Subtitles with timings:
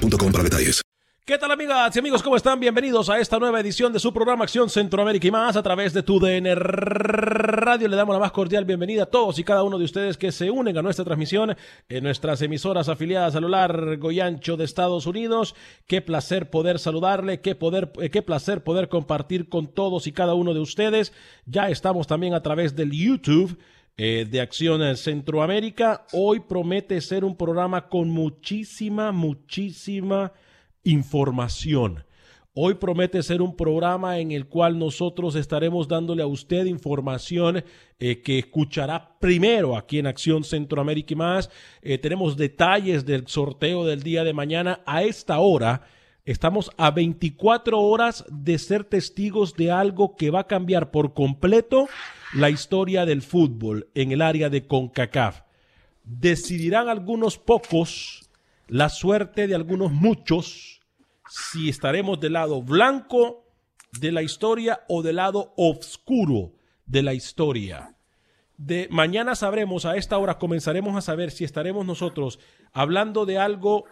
[0.00, 0.82] para detalles.
[1.24, 2.22] ¿Qué tal amigas y amigos?
[2.22, 2.60] ¿Cómo están?
[2.60, 6.02] Bienvenidos a esta nueva edición de su programa Acción Centroamérica y más a través de
[6.02, 7.88] tu DN Radio.
[7.88, 10.50] Le damos la más cordial bienvenida a todos y cada uno de ustedes que se
[10.50, 11.56] unen a nuestra transmisión
[11.88, 15.54] en nuestras emisoras afiliadas a lo largo y ancho de Estados Unidos.
[15.86, 20.34] Qué placer poder saludarle, qué, poder, eh, qué placer poder compartir con todos y cada
[20.34, 21.14] uno de ustedes.
[21.46, 23.56] Ya estamos también a través del YouTube.
[23.96, 26.04] Eh, de Acción Centroamérica.
[26.10, 30.32] Hoy promete ser un programa con muchísima, muchísima
[30.82, 32.04] información.
[32.54, 37.62] Hoy promete ser un programa en el cual nosotros estaremos dándole a usted información
[38.00, 41.48] eh, que escuchará primero aquí en Acción Centroamérica y más.
[41.80, 45.82] Eh, tenemos detalles del sorteo del día de mañana a esta hora.
[46.26, 51.86] Estamos a 24 horas de ser testigos de algo que va a cambiar por completo
[52.32, 55.42] la historia del fútbol en el área de CONCACAF.
[56.02, 58.30] Decidirán algunos pocos
[58.68, 60.80] la suerte de algunos muchos
[61.28, 63.44] si estaremos del lado blanco
[64.00, 66.52] de la historia o del lado oscuro
[66.86, 67.96] de la historia.
[68.56, 72.38] De mañana sabremos, a esta hora comenzaremos a saber si estaremos nosotros
[72.72, 73.84] hablando de algo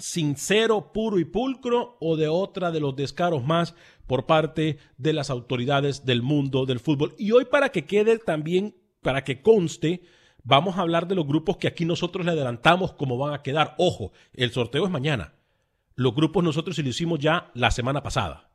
[0.00, 3.74] sincero, puro y pulcro o de otra de los descaros más
[4.06, 7.14] por parte de las autoridades del mundo del fútbol.
[7.18, 10.02] Y hoy para que quede también, para que conste,
[10.42, 13.74] vamos a hablar de los grupos que aquí nosotros le adelantamos cómo van a quedar.
[13.78, 15.34] Ojo, el sorteo es mañana.
[15.94, 18.50] Los grupos nosotros lo hicimos ya la semana pasada.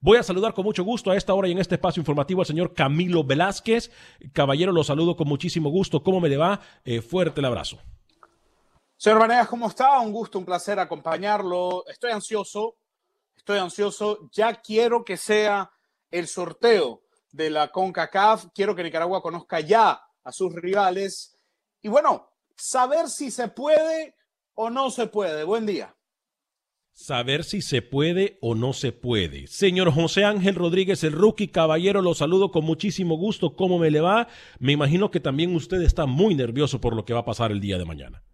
[0.00, 2.46] Voy a saludar con mucho gusto a esta hora y en este espacio informativo al
[2.46, 3.90] señor Camilo Velázquez.
[4.32, 6.02] Caballero, lo saludo con muchísimo gusto.
[6.02, 6.60] ¿Cómo me le va?
[6.84, 7.78] Eh, fuerte el abrazo.
[9.00, 10.00] Señor Vanegas, ¿cómo está?
[10.00, 11.84] Un gusto, un placer acompañarlo.
[11.86, 12.78] Estoy ansioso,
[13.36, 14.28] estoy ansioso.
[14.32, 15.70] Ya quiero que sea
[16.10, 18.46] el sorteo de la CONCACAF.
[18.52, 21.38] Quiero que Nicaragua conozca ya a sus rivales.
[21.80, 24.16] Y bueno, saber si se puede
[24.54, 25.44] o no se puede.
[25.44, 25.94] Buen día.
[26.92, 29.46] Saber si se puede o no se puede.
[29.46, 33.54] Señor José Ángel Rodríguez, el rookie caballero, lo saludo con muchísimo gusto.
[33.54, 34.26] ¿Cómo me le va?
[34.58, 37.60] Me imagino que también usted está muy nervioso por lo que va a pasar el
[37.60, 38.24] día de mañana.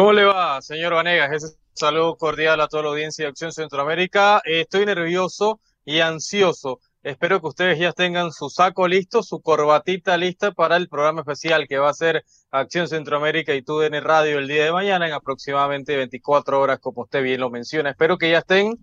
[0.00, 1.30] ¿Cómo le va, señor Vanegas?
[1.30, 4.40] Ese saludo cordial a toda la audiencia de Acción Centroamérica.
[4.46, 6.80] Estoy nervioso y ansioso.
[7.02, 11.68] Espero que ustedes ya tengan su saco listo, su corbatita lista para el programa especial
[11.68, 15.94] que va a ser Acción Centroamérica y TUDN Radio el día de mañana en aproximadamente
[15.94, 17.90] 24 horas, como usted bien lo menciona.
[17.90, 18.78] Espero que ya estén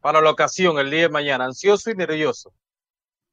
[0.00, 2.52] para la ocasión el día de mañana, ansioso y nervioso.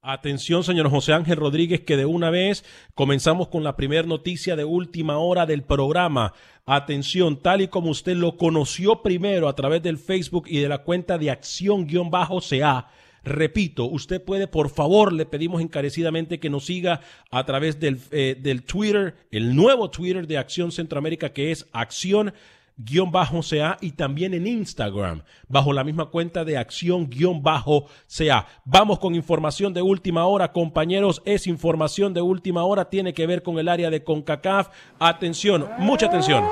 [0.06, 4.66] Atención, señor José Ángel Rodríguez, que de una vez comenzamos con la primera noticia de
[4.66, 6.34] última hora del programa.
[6.66, 10.80] Atención, tal y como usted lo conoció primero a través del Facebook y de la
[10.80, 12.90] cuenta de acción-CA.
[13.24, 17.00] Repito, usted puede, por favor, le pedimos encarecidamente que nos siga
[17.32, 22.34] a través del, eh, del Twitter, el nuevo Twitter de Acción Centroamérica, que es Acción
[22.78, 27.86] guion bajo CA y también en Instagram bajo la misma cuenta de acción guion bajo
[28.08, 28.48] CA.
[28.66, 31.22] Vamos con información de última hora, compañeros.
[31.26, 34.70] Es información de última hora, tiene que ver con el área de CONCACAF.
[35.00, 36.44] Atención, mucha atención.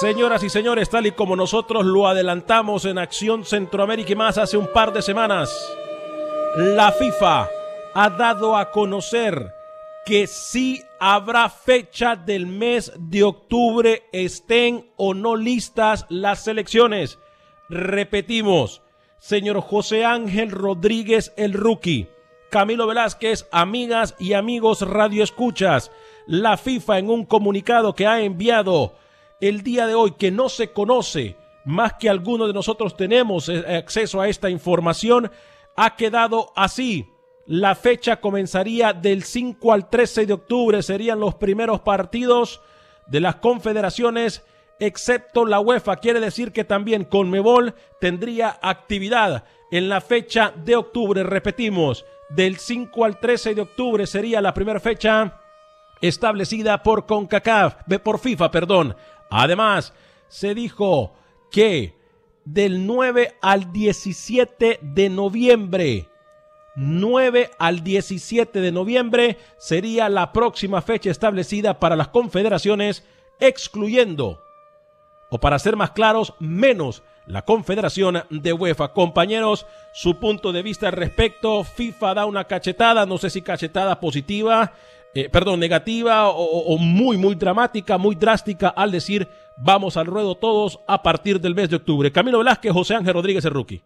[0.00, 4.58] Señoras y señores, tal y como nosotros lo adelantamos en Acción Centroamérica y más hace
[4.58, 5.74] un par de semanas,
[6.54, 7.48] la FIFA
[7.98, 9.54] ha dado a conocer
[10.04, 17.18] que sí habrá fecha del mes de octubre, estén o no listas las selecciones.
[17.70, 18.82] Repetimos,
[19.16, 22.06] señor José Ángel Rodríguez el rookie,
[22.50, 25.90] Camilo Velázquez, amigas y amigos radioescuchas,
[26.26, 28.92] la FIFA en un comunicado que ha enviado
[29.40, 33.64] el día de hoy que no se conoce más que algunos de nosotros tenemos eh,
[33.74, 35.32] acceso a esta información,
[35.76, 37.10] ha quedado así.
[37.46, 42.60] La fecha comenzaría del 5 al 13 de octubre, serían los primeros partidos
[43.06, 44.44] de las confederaciones,
[44.80, 45.96] excepto la UEFA.
[45.96, 51.22] Quiere decir que también Conmebol tendría actividad en la fecha de octubre.
[51.22, 55.40] Repetimos, del 5 al 13 de octubre sería la primera fecha
[56.00, 58.96] establecida por CONCACAF, por FIFA, perdón.
[59.30, 59.92] Además,
[60.28, 61.14] se dijo
[61.50, 61.94] que
[62.44, 66.08] del 9 al 17 de noviembre,
[66.76, 73.04] 9 al 17 de noviembre sería la próxima fecha establecida para las confederaciones,
[73.40, 74.42] excluyendo,
[75.30, 78.92] o para ser más claros, menos la Confederación de UEFA.
[78.92, 83.98] Compañeros, su punto de vista al respecto, FIFA da una cachetada, no sé si cachetada
[83.98, 84.72] positiva,
[85.14, 89.26] eh, perdón, negativa o, muy, muy dramática, muy drástica al decir
[89.56, 92.12] vamos al ruedo todos a partir del mes de octubre.
[92.12, 93.82] Camilo Velázquez, José Ángel Rodríguez, el rookie.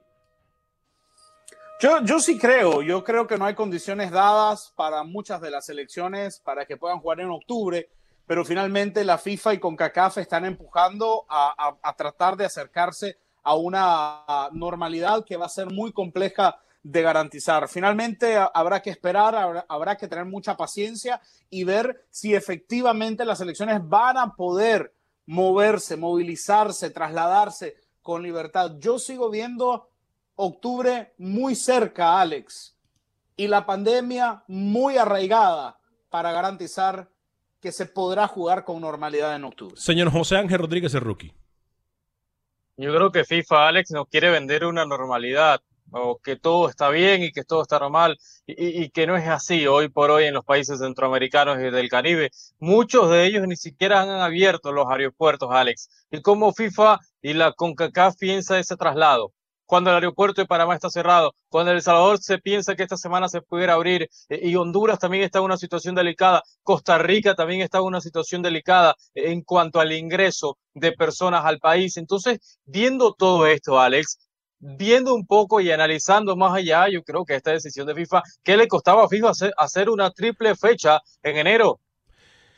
[1.80, 5.68] Yo, yo sí creo, yo creo que no hay condiciones dadas para muchas de las
[5.70, 7.88] elecciones para que puedan jugar en octubre,
[8.26, 14.50] pero finalmente la FIFA y CONCACAF están empujando a, a tratar de acercarse a una
[14.52, 17.68] normalidad que va a ser muy compleja de garantizar.
[17.68, 23.80] Finalmente habrá que esperar, habrá, que tener mucha paciencia y ver si efectivamente las elecciones
[23.82, 24.94] van a poder
[25.26, 28.72] moverse, movilizarse, trasladarse con libertad.
[28.78, 29.89] Yo sigo viendo
[30.40, 32.76] octubre muy cerca, Alex,
[33.36, 35.78] y la pandemia muy arraigada
[36.08, 37.10] para garantizar
[37.60, 39.76] que se podrá jugar con normalidad en octubre.
[39.76, 41.32] Señor José Ángel Rodríguez, el rookie.
[42.76, 45.60] Yo creo que FIFA, Alex, nos quiere vender una normalidad
[45.92, 48.16] o que todo está bien y que todo está normal
[48.46, 51.88] y, y, que no es así hoy por hoy en los países centroamericanos y del
[51.88, 52.30] Caribe.
[52.58, 55.90] Muchos de ellos ni siquiera han abierto los aeropuertos, Alex.
[56.10, 59.32] ¿Y cómo FIFA y la CONCACAF piensa ese traslado?
[59.70, 63.28] Cuando el aeropuerto de Panamá está cerrado, cuando El Salvador se piensa que esta semana
[63.28, 67.60] se pudiera abrir eh, y Honduras también está en una situación delicada, Costa Rica también
[67.60, 71.96] está en una situación delicada en cuanto al ingreso de personas al país.
[71.98, 74.18] Entonces, viendo todo esto, Alex,
[74.58, 78.56] viendo un poco y analizando más allá, yo creo que esta decisión de FIFA, ¿qué
[78.56, 81.78] le costaba a FIFA hacer, una triple fecha en enero?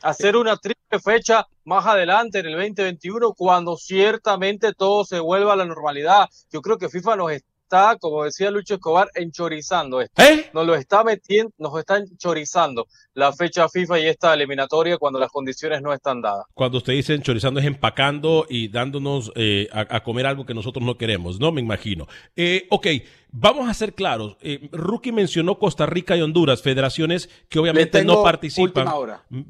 [0.03, 5.55] Hacer una triple fecha más adelante en el 2021, cuando ciertamente todo se vuelva a
[5.55, 6.27] la normalidad.
[6.51, 10.21] Yo creo que FIFA nos está, como decía Lucho Escobar, enchorizando esto.
[10.21, 10.49] ¿Eh?
[10.53, 15.31] Nos lo está metiendo, nos está enchorizando la fecha FIFA y esta eliminatoria cuando las
[15.31, 16.47] condiciones no están dadas.
[16.53, 20.97] Cuando usted dice enchorizando es empacando y dándonos eh, a, comer algo que nosotros no
[20.97, 21.53] queremos, ¿no?
[21.53, 22.07] Me imagino.
[22.35, 22.87] Eh, ok,
[23.33, 24.37] vamos a ser claros.
[24.41, 28.87] Eh, Rookie mencionó Costa Rica y Honduras, federaciones que obviamente no participan.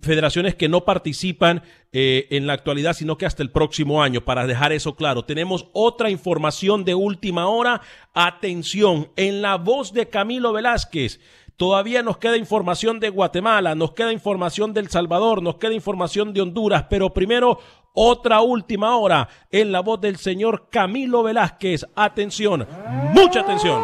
[0.02, 1.62] Federaciones que no participan
[1.92, 5.26] eh, en la actualidad, sino que hasta el próximo año, para dejar eso claro.
[5.26, 7.82] Tenemos otra información de última hora.
[8.14, 11.20] Atención, en la voz de Camilo Velázquez.
[11.56, 16.42] Todavía nos queda información de Guatemala, nos queda información del Salvador, nos queda información de
[16.42, 17.60] Honduras, pero primero
[17.94, 21.86] otra última hora en la voz del señor Camilo Velázquez.
[21.96, 22.68] Atención,
[23.14, 23.84] mucha atención.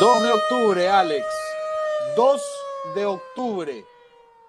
[0.00, 1.26] 2 de octubre, Alex.
[2.16, 2.42] 2
[2.94, 3.84] de octubre.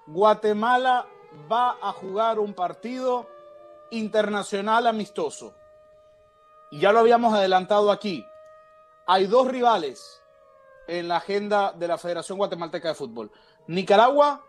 [0.07, 1.05] Guatemala
[1.51, 3.27] va a jugar un partido
[3.91, 5.53] internacional amistoso
[6.73, 8.25] y ya lo habíamos adelantado aquí,
[9.05, 10.23] hay dos rivales
[10.87, 13.31] en la agenda de la Federación Guatemalteca de Fútbol.
[13.67, 14.43] Nicaragua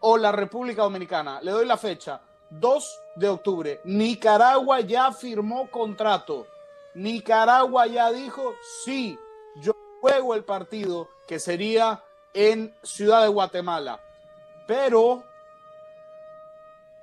[0.00, 1.40] o la República Dominicana.
[1.42, 3.80] Le doy la fecha, 2 de octubre.
[3.84, 6.46] Nicaragua ya firmó contrato.
[6.94, 8.54] Nicaragua ya dijo,
[8.84, 9.18] sí,
[9.56, 12.02] yo juego el partido que sería
[12.34, 14.00] en Ciudad de Guatemala.
[14.66, 15.24] Pero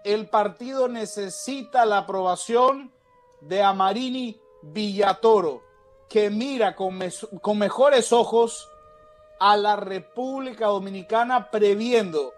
[0.03, 2.91] el partido necesita la aprobación
[3.41, 5.63] de Amarini Villatoro,
[6.09, 6.99] que mira con,
[7.41, 8.69] con mejores ojos
[9.39, 12.33] a la República Dominicana previendo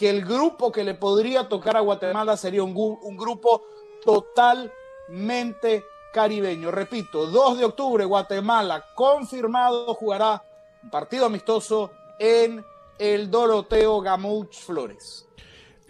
[0.00, 2.72] que el grupo que le podría tocar a Guatemala sería un,
[3.18, 3.64] grupo
[4.02, 6.70] totalmente caribeño.
[6.70, 10.42] Repito, 2 de octubre, Guatemala confirmado jugará
[10.82, 12.64] un partido amistoso en
[12.98, 15.28] el Doroteo Gamuch Flores.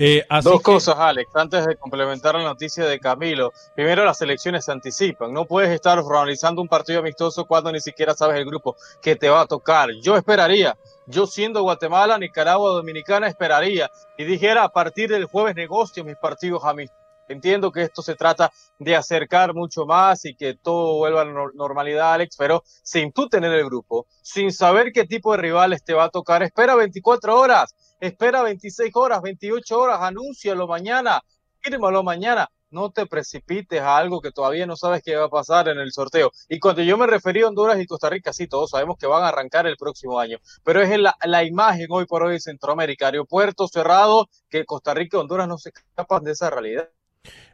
[0.02, 3.52] Eh, Dos cosas, Alex, antes de complementar la noticia de Camilo.
[3.74, 5.30] Primero, las elecciones se anticipan.
[5.30, 9.28] No puedes estar realizando un partido amistoso cuando ni siquiera sabes el grupo que te
[9.28, 9.90] va a tocar.
[10.00, 16.02] Yo esperaría, yo siendo Guatemala, Nicaragua, Dominicana, esperaría y dijera a partir del jueves negocio
[16.02, 16.99] mis partidos amistosos.
[17.30, 21.32] Entiendo que esto se trata de acercar mucho más y que todo vuelva a la
[21.54, 25.94] normalidad, Alex, pero sin tú tener el grupo, sin saber qué tipo de rivales te
[25.94, 31.22] va a tocar, espera 24 horas espera 26 horas, 28 horas, anúncialo mañana,
[31.60, 32.48] fírmalo mañana.
[32.72, 35.90] No te precipites a algo que todavía no sabes qué va a pasar en el
[35.90, 36.30] sorteo.
[36.48, 39.24] Y cuando yo me referí a Honduras y Costa Rica, sí, todos sabemos que van
[39.24, 40.38] a arrancar el próximo año.
[40.62, 43.06] Pero es la, imagen hoy por hoy de Centroamérica.
[43.06, 46.88] Aeropuerto cerrado, que Costa Rica y Honduras no se escapan de esa realidad.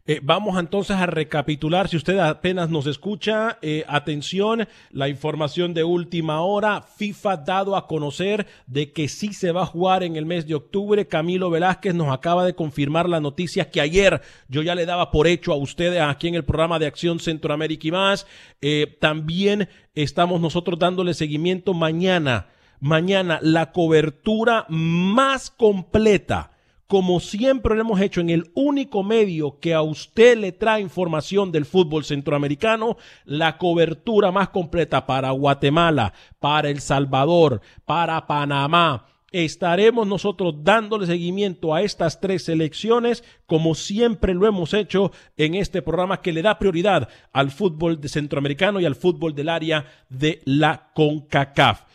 [0.08, 5.82] Eh, vamos entonces a recapitular, si usted apenas nos escucha, eh, atención, la información de
[5.82, 10.14] última hora, FIFA ha dado a conocer de que sí se va a jugar en
[10.14, 14.62] el mes de octubre, Camilo Velázquez nos acaba de confirmar la noticia que ayer yo
[14.62, 17.90] ya le daba por hecho a ustedes aquí en el programa de Acción Centroamérica y
[17.90, 18.28] más,
[18.61, 22.46] eh, también estamos nosotros dándole seguimiento mañana,
[22.78, 26.52] mañana la cobertura más completa
[26.87, 31.50] como siempre lo hemos hecho en el único medio que a usted le trae información
[31.50, 39.07] del fútbol centroamericano, la cobertura más completa para Guatemala, para El Salvador, para Panamá.
[39.33, 45.83] Estaremos nosotros dándole seguimiento a estas tres selecciones como siempre lo hemos hecho en este
[45.83, 50.40] programa que le da prioridad al fútbol de centroamericano y al fútbol del área de
[50.45, 51.86] la CONCACAF.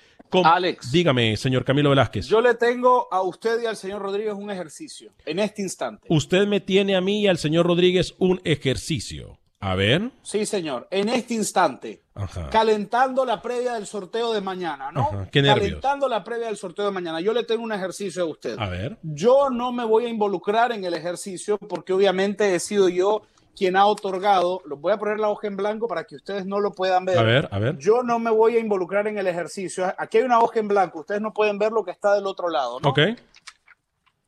[0.44, 0.92] Alex.
[0.92, 2.28] Dígame, señor Camilo Velázquez.
[2.28, 6.08] Yo le tengo a usted y al señor Rodríguez un ejercicio en este instante.
[6.10, 9.38] Usted me tiene a mí y al señor Rodríguez un ejercicio.
[9.64, 10.10] A ver.
[10.24, 10.88] Sí, señor.
[10.90, 12.02] En este instante.
[12.50, 15.28] Calentando la previa del sorteo de mañana, ¿no?
[15.32, 17.22] Qué calentando la previa del sorteo de mañana.
[17.22, 18.58] Yo le tengo un ejercicio a usted.
[18.58, 18.98] A ver.
[19.04, 23.22] Yo no me voy a involucrar en el ejercicio porque obviamente he sido yo
[23.56, 26.60] quien ha otorgado, los voy a poner la hoja en blanco para que ustedes no
[26.60, 27.18] lo puedan ver.
[27.18, 27.78] A ver, a ver.
[27.78, 29.94] Yo no me voy a involucrar en el ejercicio.
[29.98, 32.50] Aquí hay una hoja en blanco, ustedes no pueden ver lo que está del otro
[32.50, 32.90] lado, ¿no?
[32.90, 33.00] Ok.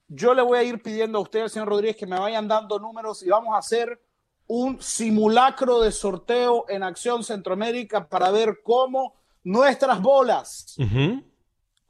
[0.07, 3.23] Yo le voy a ir pidiendo a usted, señor Rodríguez, que me vayan dando números
[3.23, 3.99] y vamos a hacer
[4.47, 10.75] un simulacro de sorteo en Acción Centroamérica para ver cómo nuestras bolas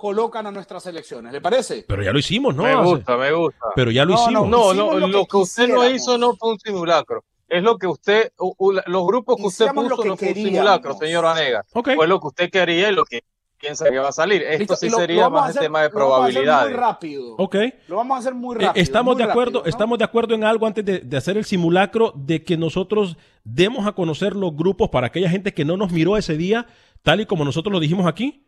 [0.03, 1.31] colocan a nuestras elecciones.
[1.31, 1.85] ¿Le parece?
[1.87, 2.63] Pero ya lo hicimos, ¿no?
[2.63, 3.67] Me gusta, me gusta.
[3.73, 4.49] Pero ya lo hicimos.
[4.49, 7.23] No, no, lo, que, usted no hizo no fue un simulacro.
[7.47, 11.63] Es lo que usted, los grupos que usted puso no fue un simulacro, señor Anega.
[11.71, 13.23] Fue lo que usted quería y lo que
[13.57, 14.41] piensa que va a salir.
[14.41, 16.71] Esto sí sería más el tema de probabilidades.
[16.71, 17.35] Muy rápido.
[17.37, 17.55] Ok.
[17.87, 18.73] Lo vamos a hacer muy rápido.
[18.75, 22.43] estamos de acuerdo, estamos de acuerdo en algo antes de, de, hacer el simulacro de
[22.43, 26.35] que nosotros demos a conocer los grupos para aquella gente que no nos miró ese
[26.35, 26.67] día,
[27.03, 28.43] tal y como nosotros lo dijimos aquí.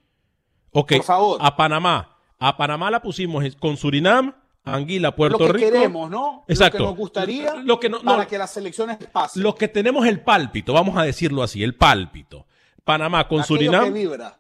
[0.76, 0.94] Ok.
[0.98, 1.38] Por favor.
[1.42, 2.18] A Panamá.
[2.38, 4.34] A Panamá la pusimos con Surinam,
[4.66, 5.54] Anguila, Puerto Rico.
[5.54, 6.44] Lo que queremos, ¿no?
[6.48, 6.80] Exacto.
[6.80, 9.42] Lo que nos gustaría lo que no, para que las selecciones pasen.
[9.42, 12.46] Lo que tenemos el pálpito, vamos a decirlo así, el pálpito.
[12.84, 13.94] Panamá con Aquello Surinam.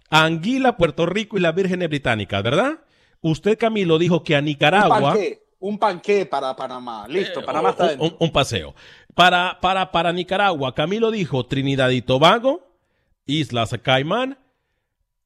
[0.09, 2.79] Anguila, Puerto Rico y las Vírgenes Británicas, ¿verdad?
[3.21, 4.97] Usted, Camilo, dijo que a Nicaragua.
[4.97, 7.07] Un panqué, un panqué para Panamá.
[7.07, 8.05] Listo, Eh, Panamá está dentro.
[8.07, 8.75] un- un paseo.
[9.15, 12.67] Para, para, para Nicaragua, Camilo dijo Trinidad y Tobago,
[13.25, 14.37] Islas Caimán,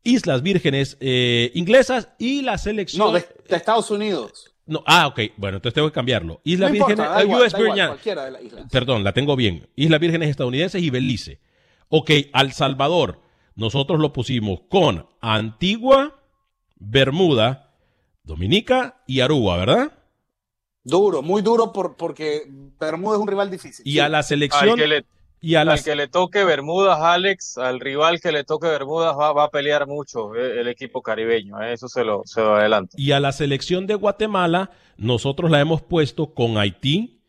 [0.04, 3.08] Islas Vírgenes eh, Inglesas y la selección.
[3.08, 4.54] No, de, de Estados Unidos.
[4.66, 5.20] No, ah, ok.
[5.38, 6.42] Bueno, entonces tengo que cambiarlo.
[6.44, 7.00] Islas no Vírgenes.
[7.00, 8.66] importa, da igual, US da igual, Virgin- cualquiera de las islas.
[8.72, 9.68] Perdón, la tengo bien.
[9.76, 11.40] Islas Vírgenes estadounidenses y Belice.
[11.90, 13.20] Ok, Al Salvador.
[13.56, 16.22] Nosotros lo pusimos con Antigua,
[16.78, 17.74] Bermuda,
[18.24, 19.92] Dominica y Aruba, ¿verdad?
[20.84, 22.44] Duro, muy duro por, porque
[22.80, 23.86] Bermuda es un rival difícil.
[23.86, 24.00] Y Sí.
[24.00, 24.80] a la selección.
[24.80, 25.04] Le,
[25.42, 29.32] y a al que le toque Bermudas, Alex, al rival que le toque Bermudas va,
[29.34, 31.62] va a pelear mucho eh, el equipo caribeño.
[31.62, 32.96] eh, Eso se lo, se lo adelanto.
[32.98, 37.22] y a la selección de Guatemala, nosotros la hemos puesto con Haití,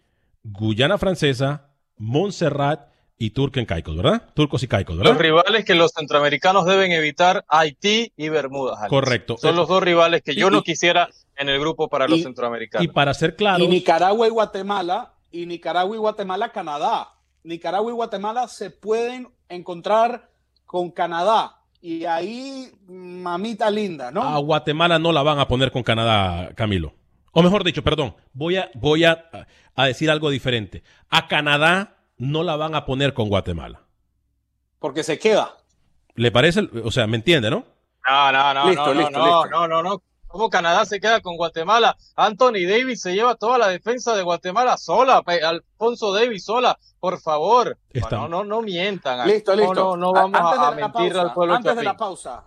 [0.42, 2.88] Guyana Francesa, Montserrat
[3.18, 4.22] y Turco en Caicos, ¿verdad?
[4.34, 5.20] Turcos y Caicos, Los ¿verdad?
[5.20, 8.78] rivales que los centroamericanos deben evitar, Haití y Bermudas.
[8.78, 8.88] Alex.
[8.90, 9.36] Correcto.
[9.38, 12.84] Son los dos rivales que yo Y- no quisiera en el grupo para los centroamericanos.
[12.84, 17.08] Y para ser claros, Y Nicaragua y Guatemala, y Nicaragua y Guatemala, Canadá.
[17.44, 20.30] Nicaragua y Guatemala se pueden encontrar
[20.66, 21.56] con Canadá.
[21.82, 24.22] Y ahí, mamita linda, ¿no?
[24.22, 26.92] a Guatemala no la van a poner con Canadá, Camilo.
[27.32, 29.30] O mejor dicho, perdón, voy a, voy a,
[29.74, 30.82] a decir algo diferente.
[31.08, 33.82] A Canadá no la van a poner con Guatemala.
[34.78, 35.56] Porque se queda.
[36.16, 36.68] ¿Le parece?
[36.84, 37.64] O sea, ¿me entiende, no?
[38.06, 39.46] No, no, no, Listo, no, listo, no, listo.
[39.50, 40.02] no, no, no.
[40.30, 41.96] ¿Cómo Canadá se queda con Guatemala?
[42.14, 47.76] Anthony Davis se lleva toda la defensa de Guatemala sola, Alfonso Davis sola, por favor.
[47.92, 49.26] Está- No, no, no mientan.
[49.26, 49.74] Listo, No, listo.
[49.74, 51.96] No, no, vamos Antes a, a de la mentir pausa, al pueblo Antes de la
[51.96, 52.44] pausa,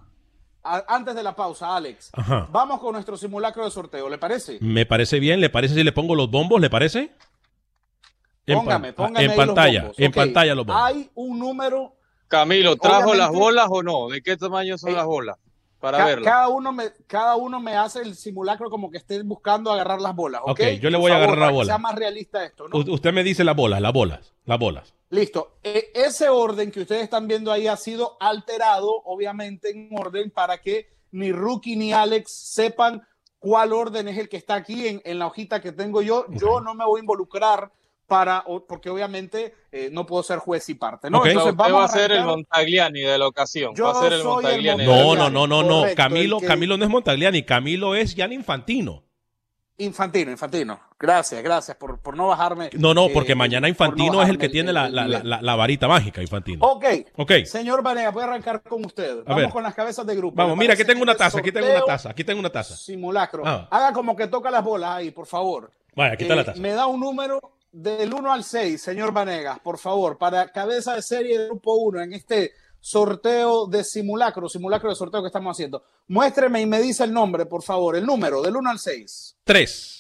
[0.63, 2.47] antes de la pausa, Alex, Ajá.
[2.49, 4.59] vamos con nuestro simulacro de sorteo, ¿le parece?
[4.61, 5.41] Me parece bien.
[5.41, 6.61] ¿Le parece si le pongo los bombos?
[6.61, 7.11] ¿Le parece?
[8.45, 9.79] Póngame, pan- póngame En ahí los pantalla.
[9.81, 9.99] bombos.
[9.99, 10.15] En Ok.
[10.15, 10.83] pantalla los bombos.
[10.85, 11.95] Hay un número,
[12.29, 14.07] Camilo, ¿trajo las bolas o no?
[14.07, 15.37] ¿De qué tamaño son Eh, las bolas?
[15.83, 16.23] Para ca- verlo.
[16.25, 20.15] cada, uno me, cada uno me hace el simulacro como que esté buscando agarrar las
[20.15, 20.51] bolas, ¿ok?
[20.51, 21.65] Ok, yo le Por voy a favor, agarrar la bola.
[21.65, 22.77] sea más realista esto, ¿no?
[22.77, 24.93] U- Usted me dice las bolas, las bolas, las bolas.
[25.09, 25.57] Listo.
[25.61, 30.59] E- ese orden que ustedes están viendo ahí ha sido alterado, obviamente, en orden para
[30.61, 33.05] que ni Rookie ni Alex sepan
[33.39, 36.25] cuál orden es el que está aquí en, en la hojita que tengo yo.
[36.29, 37.71] Yo no me voy a involucrar
[38.07, 41.09] para, porque obviamente eh, no puedo ser juez y parte.
[41.09, 41.25] ¿no?
[41.25, 43.73] Entonces vamos va a ser el Montagliani de la ocasión.
[43.75, 44.85] Yo va a ser el Montagliani.
[44.85, 45.79] No, no, no, no, no.
[45.79, 49.03] Correcto, Camilo, que- Camilo no es Montagliani, Camilo es Jan Infantino.
[49.77, 50.79] Infantino, Infantino.
[50.99, 52.69] Gracias, gracias por, por no bajarme.
[52.73, 55.23] No, no, eh, porque eh, mañana no Infantino es el que tiene la, la- la-
[55.23, 56.63] la- la varita mágica, Infantino.
[56.63, 56.85] Ok.
[57.17, 57.31] Ok.
[57.45, 59.21] Señor Vanega, voy a arrancar con usted.
[59.21, 59.49] A Vamos ver.
[59.49, 60.35] con las cabezas de grupo.
[60.35, 62.51] Vamos, ¿Le mira, aquí tengo una este taza, aquí tengo una taza, aquí tengo una
[62.51, 62.75] taza.
[62.77, 63.41] Simulacro.
[63.45, 63.67] Ah.
[63.71, 65.71] Haga como que toca las bolas ahí, por favor.
[65.95, 66.59] Vaya, está Eh, la taza.
[66.61, 67.39] Me da un número
[67.71, 72.01] del 1 al 6, señor Vanegas, por favor, para cabeza de serie de grupo 1
[72.03, 75.83] en este sorteo de simulacro, simulacro de sorteo que estamos haciendo.
[76.07, 79.37] Muéstreme y me dice el nombre, por favor, el número del 1 al 6.
[79.43, 79.99] Tres.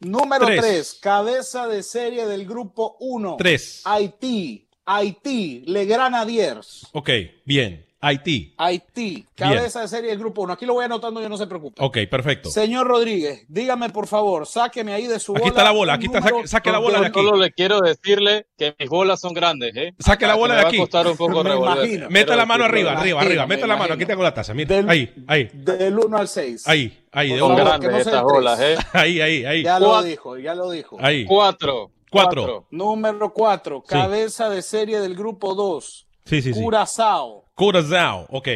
[0.00, 0.60] Número Tres.
[0.60, 3.36] 3, cabeza de serie del grupo 1.
[3.38, 3.82] Tres.
[3.84, 6.86] Haití, Haití, Le Granadiers.
[6.92, 7.10] Ok,
[7.44, 7.86] bien.
[8.04, 8.52] Haití.
[8.58, 10.54] Haití, cabeza de serie del grupo 1.
[10.54, 11.80] Aquí lo voy anotando, yo no se preocupe.
[11.84, 12.50] Ok, perfecto.
[12.50, 15.50] Señor Rodríguez, dígame por favor, sáqueme ahí de su Aquí bola.
[15.50, 17.20] está la bola, aquí está, saque, saque la bola de aquí.
[17.20, 19.94] Solo le quiero decirle que mis bolas son grandes, ¿eh?
[20.00, 20.76] Saque la Ah, bola me de va aquí.
[20.78, 22.10] a costar un poco Me imagino.
[22.10, 23.46] Meta la mano arriba, arriba, imagino, arriba.
[23.46, 24.52] me Meta la mano, aquí tengo la taza.
[24.52, 24.74] Mira.
[24.74, 26.66] Del- Ahí, ahí, Del 1 al 6.
[26.66, 27.32] ahí, ahí.
[27.34, 28.76] de favor, grandes no estas bolas, ¿eh?
[28.94, 29.62] Ahí, ahí, ahí.
[29.62, 30.96] Ya lo dijo, ya lo dijo.
[31.00, 31.24] Ahí.
[31.24, 31.92] Cuatro.
[32.10, 32.66] Cuatro.
[32.72, 36.08] Número 4, cabeza de serie del grupo 2.
[36.24, 36.62] Sí, sí, sí.
[36.62, 37.44] Curazao.
[37.54, 38.26] Curazao.
[38.30, 38.48] Ok.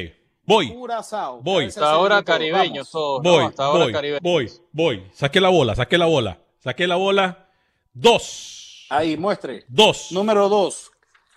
[0.44, 0.72] Voy.
[0.72, 1.40] Curazao.
[1.42, 1.66] Voy.
[1.66, 2.24] Hasta ahora dos.
[2.24, 2.90] caribeños Vamos.
[2.92, 3.22] todos.
[3.24, 3.31] ¿no?
[3.33, 4.22] Voy, Hasta ahora voy, caribeños.
[4.22, 5.07] voy, voy.
[5.12, 6.38] Saqué la bola, saqué la bola.
[6.59, 7.48] Saqué la bola.
[7.92, 8.87] Dos.
[8.90, 9.64] Ahí, muestre.
[9.68, 10.12] Dos.
[10.12, 10.92] Número 2.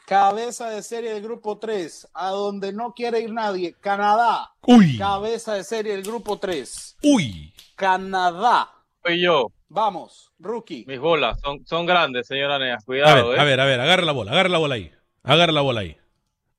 [0.05, 2.09] Cabeza de serie del grupo 3.
[2.13, 3.73] A donde no quiere ir nadie.
[3.79, 4.51] Canadá.
[4.67, 4.97] Uy.
[4.97, 6.97] Cabeza de serie del grupo 3.
[7.03, 7.53] Uy.
[7.75, 8.69] Canadá.
[9.03, 9.51] Soy yo.
[9.71, 10.83] Vamos, rookie.
[10.87, 12.81] Mis bolas son, son grandes, señora Neas.
[12.81, 13.41] A Cuidado, ver, ¿eh?
[13.41, 14.91] a ver, a ver, agarra la bola, agarra la bola ahí.
[15.21, 15.95] Agarra la bola ahí.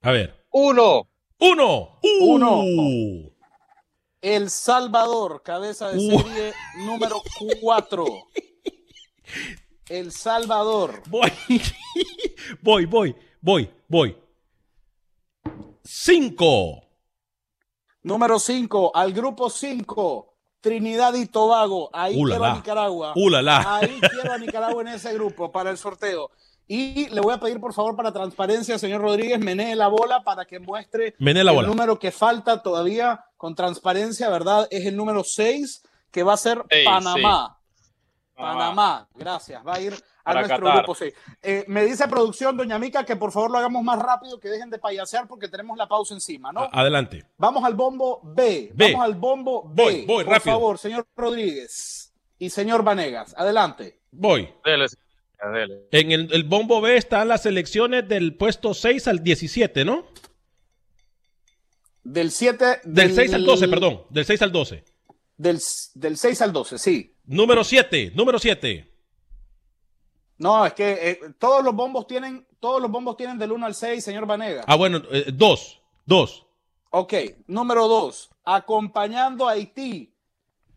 [0.03, 0.47] A ver.
[0.53, 1.09] Uno.
[1.39, 1.99] Uno.
[2.23, 2.61] Uno.
[2.61, 3.31] Uh.
[4.23, 6.21] El Salvador, cabeza de Uh.
[6.21, 6.53] serie
[6.85, 7.23] número
[7.61, 8.05] 4.
[9.89, 11.03] El Salvador.
[11.09, 11.33] Voy.
[12.63, 14.17] voy, voy, voy, voy.
[15.85, 16.83] Cinco.
[18.03, 20.27] Número 5, al grupo 5.
[20.61, 21.89] Trinidad y Tobago.
[21.93, 22.55] Ahí Uh, la, quiero a.
[22.55, 23.13] Nicaragua.
[23.17, 23.77] Uh, la, la.
[23.77, 26.31] Ahí quiero a Nicaragua en ese grupo para el sorteo.
[26.73, 30.45] Y le voy a pedir, por favor, para transparencia, señor Rodríguez, menee la bola para
[30.45, 31.67] que muestre Menee la el bola.
[31.69, 34.69] número que falta todavía con transparencia, ¿verdad?
[34.71, 37.59] Es el número 6, que va a ser Panamá.
[37.59, 37.83] sí.
[38.37, 39.67] Panamá, gracias.
[39.67, 40.79] Va a ir a Para nuestro Qatar.
[40.79, 41.15] grupo 6.
[41.43, 44.71] Eh, me dice producción, doña Mica, que por favor lo hagamos más rápido, que dejen
[44.71, 46.69] de payasear porque tenemos la pausa encima, ¿no?
[46.73, 47.27] Adelante.
[47.37, 48.71] Vamos al bombo B.
[48.75, 48.93] B.
[48.93, 49.83] Vamos al bombo B.
[49.83, 50.55] Voy, voy, Por rápido.
[50.55, 53.35] favor, señor Rodríguez y señor Vanegas.
[53.37, 54.01] Adelante.
[54.13, 54.55] Voy.
[54.65, 54.87] Dele,
[55.49, 55.87] dele.
[55.93, 60.07] En el, el bombo B están las selecciones del puesto 6 al 17, ¿no?
[62.03, 62.81] Del 7.
[62.85, 64.03] Del 6 al 12, perdón.
[64.11, 64.85] Del 6 al 12.
[65.37, 65.61] Del,
[65.95, 67.15] del 6 al 12, sí.
[67.25, 68.87] Número 7, número 7.
[70.39, 73.75] No, es que eh, todos los bombos tienen, todos los bombos tienen del 1 al
[73.75, 74.65] 6, señor Vanegas.
[74.67, 75.01] Ah, bueno,
[75.33, 75.81] 2.
[76.07, 76.47] 2.
[76.91, 77.15] Ok,
[77.47, 78.31] número 2.
[78.45, 80.13] Acompañando a Haití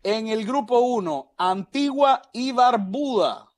[0.02, 3.48] en el grupo 1, Antigua y Barbuda.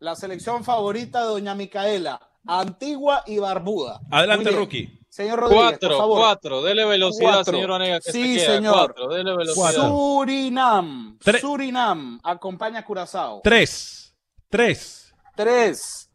[0.00, 2.20] La selección favorita de doña Micaela.
[2.46, 4.00] Antigua y Barbuda.
[4.10, 4.98] Adelante, rookie.
[5.08, 6.18] Señor Rodríguez, por Cuatro, favor.
[6.18, 6.62] cuatro.
[6.62, 7.52] Dele velocidad, Cuatro.
[7.54, 8.54] señor Onega, que Sí, se queda.
[8.56, 8.74] señor.
[8.94, 9.72] Cuatro, dele velocidad.
[9.88, 11.18] Surinam.
[11.18, 12.20] Tre- Surinam.
[12.22, 13.40] Acompaña a Curazao.
[13.42, 14.14] 3.
[14.48, 15.12] 3.
[15.36, 16.08] Tres.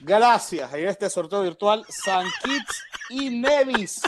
[0.00, 0.72] Gracias.
[0.74, 4.00] En este sorteo virtual, San Kitts y Nevis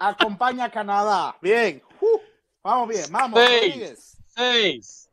[0.00, 1.36] acompaña a Canadá.
[1.40, 1.82] Bien.
[2.00, 2.18] Uh,
[2.62, 3.04] vamos bien.
[3.10, 3.60] Vamos, Seis.
[3.62, 4.16] Rodríguez.
[4.34, 5.03] Seis.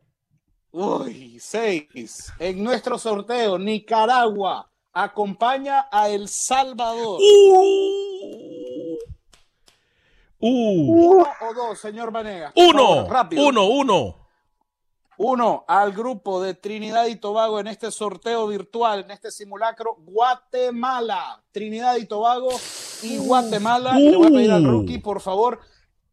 [0.72, 2.32] Uy, seis.
[2.38, 7.20] En nuestro sorteo, Nicaragua acompaña a El Salvador.
[7.20, 8.96] Uh.
[10.44, 12.52] Uno o dos, señor Vanegas.
[12.56, 13.06] Uno.
[13.08, 13.46] rápido.
[13.46, 14.16] Uno, uno.
[15.18, 21.42] Uno al grupo de Trinidad y Tobago en este sorteo virtual, en este simulacro, Guatemala.
[21.52, 22.48] Trinidad y Tobago
[23.02, 23.92] y Guatemala.
[23.98, 24.70] Le voy a pedir al Uh.
[24.70, 25.60] rookie, por favor,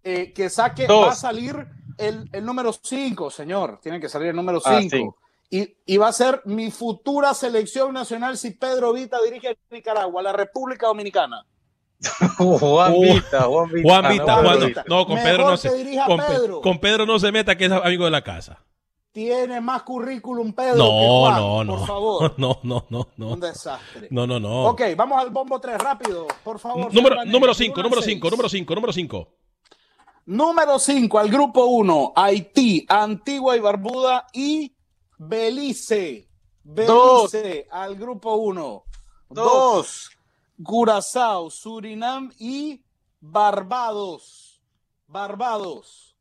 [0.03, 0.85] eh, que saque.
[0.85, 1.07] Dos.
[1.07, 1.65] Va a salir
[1.99, 3.79] el, el número 5, señor.
[3.81, 4.95] Tiene que salir el número Ah, 5.
[4.95, 5.17] cinco.
[5.49, 10.21] y, y va a ser mi futura selección nacional si Pedro Vita dirige a Nicaragua,
[10.23, 11.45] la República Dominicana.
[12.37, 13.89] Juan Vita, Juan Vita.
[13.89, 14.83] Juan Vita, Juan Juan- Vita.
[14.87, 15.69] no, con Mejor Pedro no que se
[16.07, 16.61] con, Pe- Pedro.
[16.61, 18.63] con Pedro no se meta que es amigo de la casa.
[19.11, 20.73] Tiene más currículum Pedro.
[20.75, 21.77] que No, Juan, no, no.
[21.77, 22.33] Por favor.
[22.37, 23.27] No, no, no, no.
[23.29, 24.07] Un desastre.
[24.11, 24.67] No, no, no.
[24.67, 26.93] Ok, vamos al bombo 3, rápido, por favor.
[26.93, 28.13] Número señor número Vanegas, 5, uno al número seis.
[28.15, 29.27] 5, número 5, número 5.
[30.29, 34.75] Número 5, al grupo 1, Haití, Antigua y Barbuda y
[35.17, 36.29] Belice.
[36.63, 37.31] Dos.
[37.31, 38.83] Belice al grupo 1.
[39.31, 40.11] Dos.
[40.55, 42.79] 2, Curazao, Surinam y
[43.19, 44.61] Barbados.
[45.07, 46.15] Barbados.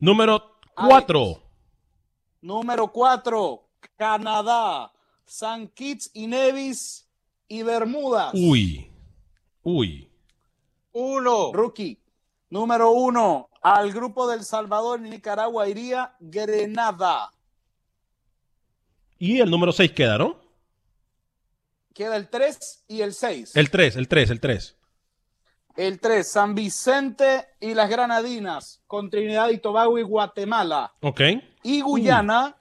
[0.00, 1.04] Número Alex.
[1.06, 1.42] 4.
[2.40, 4.92] Número 4, Canadá,
[5.24, 7.08] San Kitts y Nevis
[7.46, 8.34] y Bermudas.
[8.34, 8.90] Uy.
[9.62, 10.10] Uy.
[10.92, 11.52] Uno.
[11.52, 12.01] Rookie.
[12.52, 17.32] Número uno, al grupo del Salvador y Nicaragua iría Grenada.
[19.18, 20.38] Y el número 6 queda, ¿no?
[21.94, 23.56] Queda el 3 y el 6.
[23.56, 24.76] El 3, el 3, el 3.
[25.76, 30.92] El 3, San Vicente y las Granadinas, con Trinidad y Tobago y Guatemala.
[31.00, 31.22] Ok.
[31.62, 32.58] Y Guyana,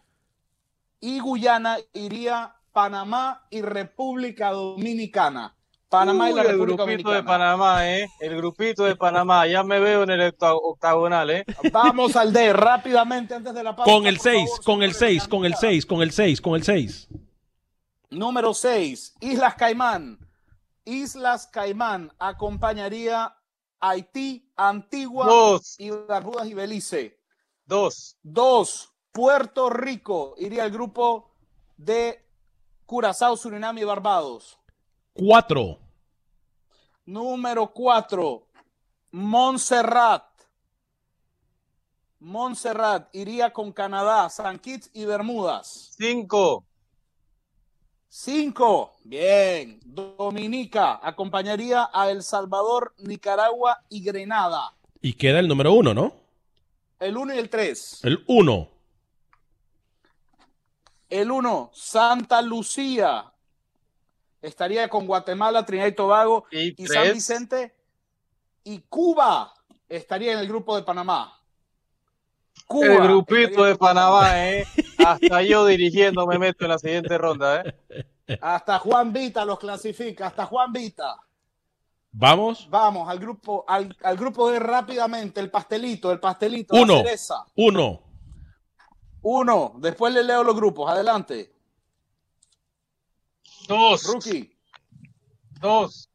[1.01, 5.54] y Guyana iría Panamá y República Dominicana.
[5.91, 7.15] Panamá y la Uy, el República grupito Dominicana.
[7.17, 8.10] de Panamá, ¿eh?
[8.21, 9.45] El grupito de Panamá.
[9.45, 11.45] Ya me veo en el octa- octagonal, ¿eh?
[11.71, 13.91] Vamos al D rápidamente antes de la pausa.
[13.91, 15.60] Con el por 6, favor, con el señores 6, con el Amiga.
[15.60, 17.08] 6, con el 6, con el 6.
[18.10, 20.17] Número 6, Islas Caimán.
[20.86, 23.36] Islas Caimán acompañaría
[23.82, 25.75] Haití, Antigua Dos.
[25.77, 27.19] y Barbudas y Belice.
[27.65, 28.17] Dos.
[28.23, 31.32] 2, Puerto Rico iría al grupo
[31.75, 32.25] de
[32.86, 34.58] Curazao, Surinam y Barbados.
[35.13, 35.78] 4.
[37.06, 38.47] Número 4,
[39.12, 40.24] Montserrat.
[42.19, 45.91] Montserrat iría con Canadá, San Kitts y Bermudas.
[45.97, 46.65] Cinco.
[48.08, 48.97] 5.
[49.04, 49.80] Bien.
[49.86, 54.76] Dominica acompañaría a El Salvador, Nicaragua y Grenada.
[55.02, 56.13] Y queda el número 1, ¿no?
[57.00, 58.00] El 1 y el 3.
[58.04, 58.67] El 1.
[61.10, 63.31] El 1, Santa Lucía.
[64.41, 67.13] Estaría con Guatemala, Trinidad y Tobago Y y San.
[67.13, 67.75] Vicente.
[68.63, 69.54] Y Cuba
[69.88, 71.38] estaría en el grupo de Panamá.
[72.67, 74.65] Cuba El grupito de Panamá, ¿eh?
[74.97, 78.38] Hasta yo dirigiendo me meto en la siguiente ronda, ¿eh?
[78.41, 81.17] Hasta Juan Vita los clasifica, hasta Juan Vita.
[82.13, 82.67] Vamos.
[82.69, 86.97] Vamos al grupo, al, al grupo de rápidamente, el pastelito, el pastelito, la Uno.
[86.97, 87.45] cereza.
[87.56, 88.01] 1.
[89.23, 91.51] Uno, después le leo los grupos, adelante.
[93.72, 94.04] Dos.
[94.04, 94.54] Rookie,
[95.62, 96.10] Dos.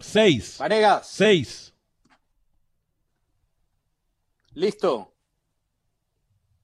[0.00, 0.58] 6.
[0.58, 1.72] Vanegas, 6.
[4.54, 5.14] listo.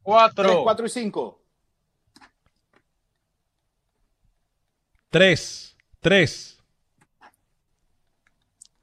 [0.02, 0.44] Cuatro.
[0.44, 1.42] 3, 4 y 5.
[5.10, 5.76] 3.
[6.00, 6.63] 3.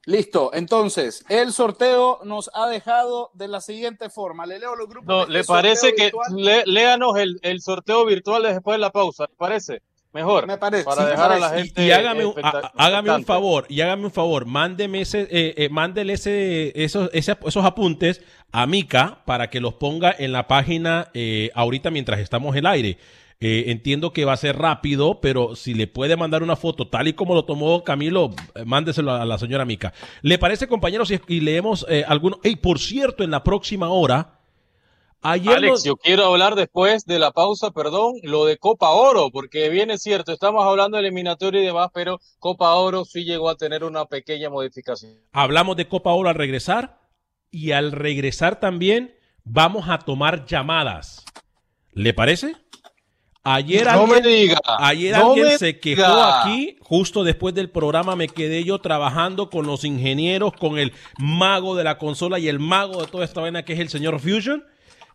[0.04, 4.46] Listo, entonces, el sorteo nos ha dejado de la siguiente forma.
[4.46, 5.06] Le leo los grupos.
[5.06, 9.26] No, ¿Le este parece que le- léanos el, el sorteo virtual después de la pausa?
[9.30, 9.80] ¿Le parece?
[10.12, 10.46] Mejor.
[10.46, 11.82] Me parece, Para sí, dejar a la gente.
[11.82, 13.26] Y, y hágame, un, expecta- a- hágame un expectante.
[13.26, 18.20] favor, y hágame un favor, mándeme ese, eh, eh, mándele ese, esos, ese- esos apuntes
[18.50, 22.66] a Mica para que los ponga en la página eh, ahorita mientras estamos en el
[22.66, 22.98] aire.
[23.44, 27.08] Eh, entiendo que va a ser rápido, pero si le puede mandar una foto tal
[27.08, 29.92] y como lo tomó Camilo, eh, mándeselo a la señora Mica.
[30.22, 31.10] ¿Le parece, compañeros?
[31.10, 32.38] Y, y leemos eh, algunos.
[32.44, 34.38] Ey, por cierto, en la próxima hora,
[35.22, 39.30] ayer Alex, nos- yo quiero hablar después de la pausa, perdón, lo de Copa Oro,
[39.32, 43.50] porque bien es cierto, estamos hablando de eliminatorio y demás, pero Copa Oro sí llegó
[43.50, 45.14] a tener una pequeña modificación.
[45.32, 47.00] Hablamos de Copa Oro al regresar
[47.50, 51.24] y al regresar también vamos a tomar llamadas.
[51.92, 52.54] ¿Le parece?
[53.44, 56.42] Ayer No me alguien, diga, ayer no alguien me se quejó diga.
[56.42, 61.74] aquí, justo después del programa me quedé yo trabajando con los ingenieros, con el mago
[61.74, 64.64] de la consola y el mago de toda esta vaina que es el señor Fusion.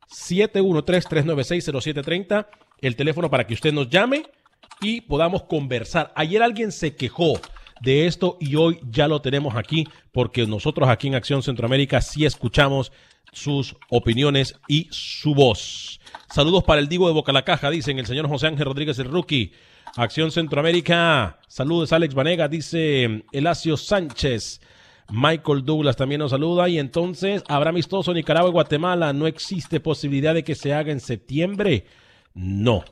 [0.10, 2.48] 713-396-0730.
[2.82, 4.24] El teléfono para que usted nos llame
[4.82, 6.12] y podamos conversar.
[6.16, 7.40] Ayer alguien se quejó
[7.84, 12.26] de esto y hoy ya lo tenemos aquí porque nosotros aquí en Acción Centroamérica sí
[12.26, 12.94] escuchamos
[13.34, 16.00] sus opiniones y su voz.
[16.34, 19.12] Saludos para el Divo de Boca la Caja, dicen el señor José Ángel Rodríguez el
[19.12, 19.52] Rookie.
[19.96, 21.40] Acción Centroamérica.
[21.48, 24.62] Saludos Alex Vanega, dice Elacio Sánchez.
[25.10, 26.70] Michael Douglas también nos saluda.
[26.70, 29.12] Y entonces, ¿habrá amistoso Nicaragua y Guatemala?
[29.12, 31.86] ¿No existe posibilidad de que se haga en septiembre?
[32.34, 32.86] No.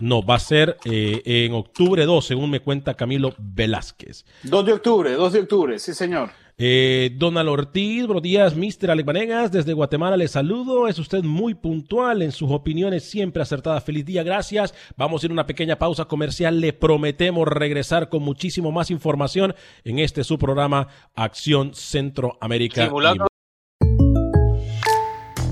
[0.00, 4.24] No, va a ser eh, en octubre 2, según me cuenta Camilo Velázquez.
[4.44, 6.30] 2 de octubre, 2 de octubre, sí señor.
[6.62, 8.90] Eh, Donald Ortiz, buenos días, Mr.
[8.90, 10.88] Alex Vanegas, desde Guatemala le saludo.
[10.88, 13.80] Es usted muy puntual en sus opiniones, siempre acertada.
[13.80, 14.74] Feliz día, gracias.
[14.94, 16.60] Vamos a ir a una pequeña pausa comercial.
[16.60, 22.84] Le prometemos regresar con muchísimo más información en este su programa Acción Centroamérica.
[22.84, 23.26] Simulando.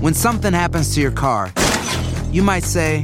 [0.01, 1.51] When something happens to your car,
[2.31, 3.03] you might say,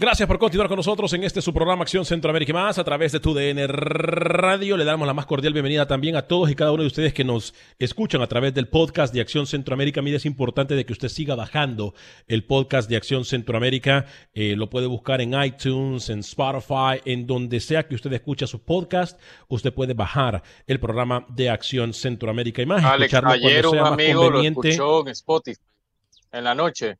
[0.00, 3.10] Gracias por continuar con nosotros en este su programa Acción Centroamérica y más a través
[3.10, 4.76] de tu DN Radio.
[4.76, 7.24] Le damos la más cordial bienvenida también a todos y cada uno de ustedes que
[7.24, 10.00] nos escuchan a través del podcast de Acción Centroamérica.
[10.00, 11.94] Mire, es importante de que usted siga bajando
[12.28, 14.06] el podcast de Acción Centroamérica.
[14.34, 18.62] Eh, lo puede buscar en iTunes, en Spotify, en donde sea que usted escuche su
[18.62, 19.20] podcast.
[19.48, 22.84] Usted puede bajar el programa de Acción Centroamérica y más.
[22.84, 25.60] Alex, ayer un amigo lo escuchó en Spotify
[26.30, 26.98] en la noche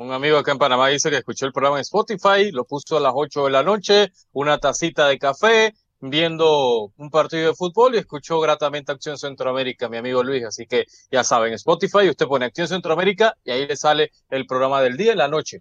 [0.00, 3.00] un amigo acá en Panamá dice que escuchó el programa en Spotify, lo puso a
[3.00, 7.98] las 8 de la noche, una tacita de café, viendo un partido de fútbol y
[7.98, 10.42] escuchó gratamente Acción Centroamérica, mi amigo Luis.
[10.44, 14.80] Así que ya saben, Spotify, usted pone Acción Centroamérica y ahí le sale el programa
[14.80, 15.60] del día en la noche.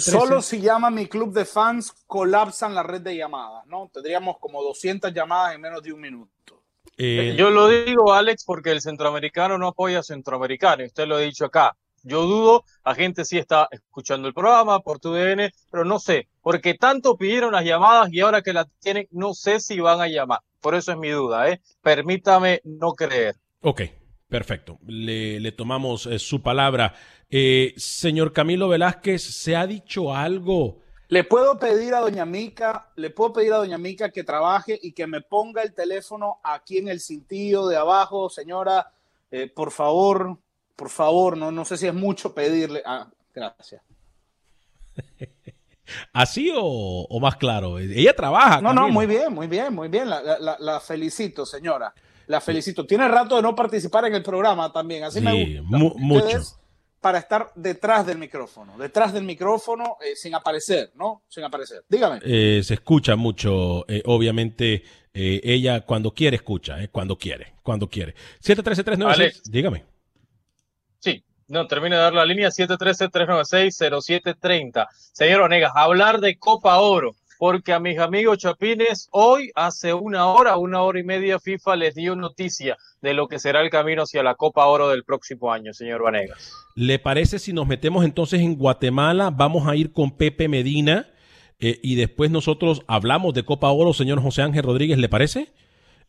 [0.00, 3.88] Solo si llama mi club de fans, colapsan la red de llamadas, ¿no?
[3.92, 6.64] Tendríamos como 200 llamadas en menos de un minuto.
[6.96, 11.16] Eh, yo lo digo, Alex, porque el centroamericano no apoya a centroamericano, y usted lo
[11.16, 11.76] ha dicho acá.
[12.02, 16.28] Yo dudo, la gente sí está escuchando el programa por tu DN, pero no sé,
[16.42, 20.08] porque tanto pidieron las llamadas y ahora que la tienen, no sé si van a
[20.08, 20.40] llamar.
[20.60, 21.60] Por eso es mi duda, ¿eh?
[21.80, 23.36] Permítame no creer.
[23.62, 23.82] Ok,
[24.28, 24.78] perfecto.
[24.86, 26.94] Le, tomamos eh, su palabra.
[27.30, 30.80] Eh, señor Camilo Velázquez, ¿se ha dicho algo?
[31.08, 34.92] Le puedo pedir a doña Mica, le puedo pedir a doña Mica que trabaje y
[34.92, 38.92] que me ponga el teléfono aquí en el cintillo de abajo, señora,
[39.30, 40.38] eh, por favor,
[40.74, 42.82] por favor, no, no sé si es mucho pedirle.
[42.84, 43.82] Ah, gracias.
[46.12, 47.78] ¿Así o, más claro?
[47.78, 48.60] Ella trabaja.
[48.60, 50.08] No, no, muy bien, muy bien, muy bien.
[50.08, 51.92] La, felicito, señora.
[52.26, 52.86] La felicito.
[52.86, 55.98] Tiene rato de no participar en el programa también, así me gusta.
[55.98, 56.40] mucho
[57.04, 61.24] para estar detrás del micrófono, detrás del micrófono eh, sin aparecer, ¿no?
[61.28, 61.84] Sin aparecer.
[61.86, 62.18] Dígame.
[62.24, 64.82] Eh, se escucha mucho, eh, obviamente,
[65.12, 68.14] ella cuando quiere escucha, cuando quiere, cuando quiere.
[68.42, 69.84] 713-396, dígame.
[70.98, 74.88] Sí, no, termine de dar la línea 713-396-0730.
[75.12, 80.56] Señor Onegas, hablar de Copa Oro porque a mis amigos chapines hoy, hace una hora,
[80.56, 84.22] una hora y media, FIFA les dio noticia de lo que será el camino hacia
[84.22, 86.52] la Copa Oro del próximo año, señor Vanegas.
[86.74, 89.30] ¿Le parece si nos metemos entonces en Guatemala?
[89.30, 91.08] Vamos a ir con Pepe Medina
[91.58, 95.52] eh, y después nosotros hablamos de Copa Oro, señor José Ángel Rodríguez, ¿le parece?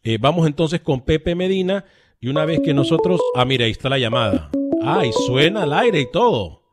[0.04, 1.86] Eh, vamos entonces con Pepe Medina
[2.20, 3.22] y una vez que nosotros...
[3.36, 4.50] Ah, mira, ahí está la llamada.
[4.82, 6.65] Ah, y suena al aire y todo.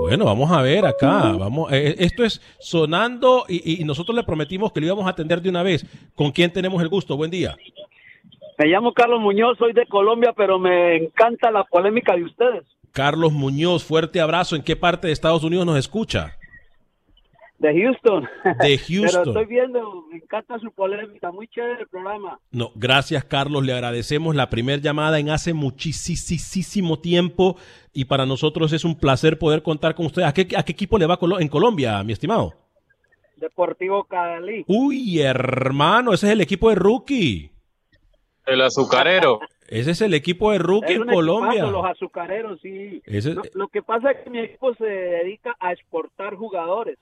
[0.00, 1.32] Bueno, vamos a ver acá.
[1.38, 5.48] Vamos, eh, esto es sonando y, nosotros le prometimos que lo íbamos a atender de
[5.48, 5.86] una vez.
[6.14, 7.16] ¿Con quién tenemos el gusto?
[7.16, 7.56] Buen día.
[8.58, 12.64] Me llamo Carlos Muñoz, soy de Colombia, pero me encanta la polémica de ustedes.
[12.92, 14.54] Carlos Muñoz, fuerte abrazo.
[14.54, 16.36] ¿En qué parte de Estados Unidos nos escucha?
[17.62, 18.28] De Houston.
[18.60, 19.22] De Houston.
[19.22, 22.40] Pero estoy viendo, me encanta su polémica, muy chévere el programa.
[22.50, 27.56] No, gracias Carlos, le agradecemos la primera llamada en hace muchísimo tiempo
[27.92, 30.22] y para nosotros es un placer poder contar con usted.
[30.22, 32.52] ¿A qué, a qué equipo le va en Colombia, mi estimado?
[33.36, 34.64] Deportivo Cali.
[34.66, 37.52] Uy, hermano, ese es el equipo de rookie.
[38.44, 39.38] El azucarero.
[39.68, 41.64] Ese es el equipo de rookie en Colombia.
[41.66, 43.00] los azucareros, sí.
[43.06, 46.98] Lo, lo, que pasa es que mi equipo se dedica a exportar jugadores.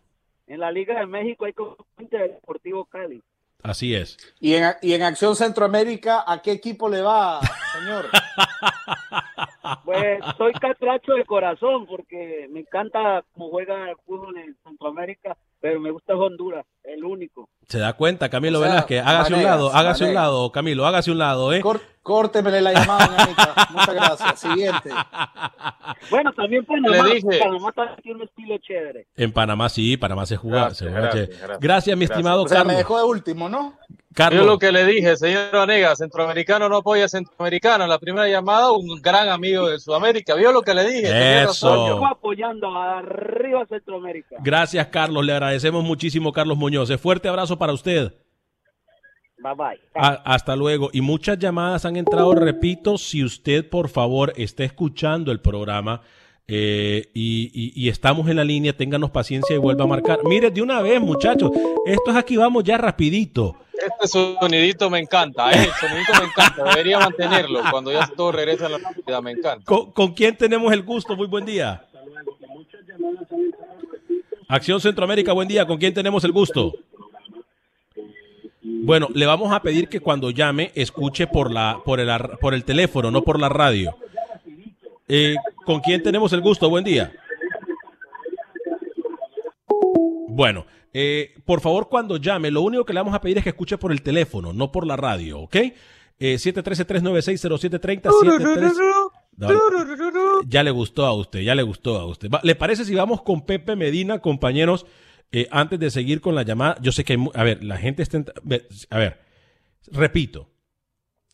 [0.51, 3.23] En la Liga de México hay componente del Deportivo Cali.
[3.63, 4.19] Así es.
[4.41, 7.39] ¿Y en, ¿Y en Acción Centroamérica a qué equipo le va,
[7.79, 8.07] señor?
[9.85, 15.79] pues soy catracho de corazón porque me encanta cómo juega el fútbol en Centroamérica, pero
[15.81, 17.49] me gusta Honduras, el único.
[17.69, 19.03] Se da cuenta, Camilo o sea, Velázquez.
[19.05, 21.63] Hágase un lado, hágase un lado, Camilo, hágase un lado, ¿eh?
[22.03, 23.29] córtemele la llamada,
[23.71, 24.41] Muchas gracias.
[24.41, 24.91] Siguiente.
[26.11, 27.39] Bueno, también Panamá, Le dije.
[27.39, 29.07] Panamá tiene un estilo chévere.
[29.17, 30.65] En Panamá sí, Panamá se juega.
[30.65, 32.73] Gracias, se juega gracias, gracias, gracias, mi estimado o sea, Carlos.
[32.73, 33.79] me dejó de último, ¿no?
[34.13, 34.43] Carlos.
[34.43, 37.87] Yo lo que le dije, señor Vanega, centroamericano no apoya a centroamericano.
[37.87, 40.35] La primera llamada, un gran amigo de Sudamérica.
[40.35, 41.43] ¿Vio lo que le dije?
[41.43, 41.89] Eso.
[41.89, 44.37] Yo apoyando arriba Centroamérica.
[44.41, 45.25] Gracias, Carlos.
[45.25, 46.91] Le agradecemos muchísimo, Carlos Muñoz.
[47.01, 48.13] Fuerte abrazo para usted.
[49.39, 49.81] Bye bye.
[49.95, 50.91] hasta luego.
[50.93, 52.35] Y muchas llamadas han entrado.
[52.35, 56.03] Repito, si usted por favor está escuchando el programa
[56.53, 60.19] eh, y, estamos en la línea, ténganos paciencia y vuelva a marcar.
[60.25, 61.53] Mire, de una vez, muchachos,
[61.87, 63.57] esto es aquí vamos ya rapidito.
[63.81, 65.65] Este sonidito me encanta, ¿eh?
[65.65, 69.65] el sonidito me encanta, debería mantenerlo cuando ya todo regresa a la normalidad, me encanta.
[69.65, 71.17] ¿Con, ¿Con quién tenemos el gusto?
[71.17, 71.87] Muy buen día.
[74.49, 75.65] Acción Centroamérica, buen día.
[75.65, 76.75] ¿Con quién tenemos el gusto?
[78.63, 82.65] Bueno, le vamos a pedir que cuando llame escuche por la por el por el
[82.65, 83.97] teléfono, no por la radio.
[85.07, 86.69] Eh, ¿Con quién tenemos el gusto?
[86.69, 87.13] Buen día.
[90.29, 93.51] Bueno, eh, por favor, cuando llame, lo único que le vamos a pedir es que
[93.51, 95.57] escuche por el teléfono, no por la radio, ¿ok?
[96.23, 98.11] Eh, 713-396-0730.
[100.47, 102.29] Ya le gustó a usted, ya le gustó a usted.
[102.43, 104.85] ¿Le parece si vamos con Pepe Medina, compañeros?
[105.33, 108.03] Eh, antes de seguir con la llamada, yo sé que, hay, a ver, la gente
[108.03, 108.23] está...
[108.91, 109.21] A ver,
[109.87, 110.51] repito,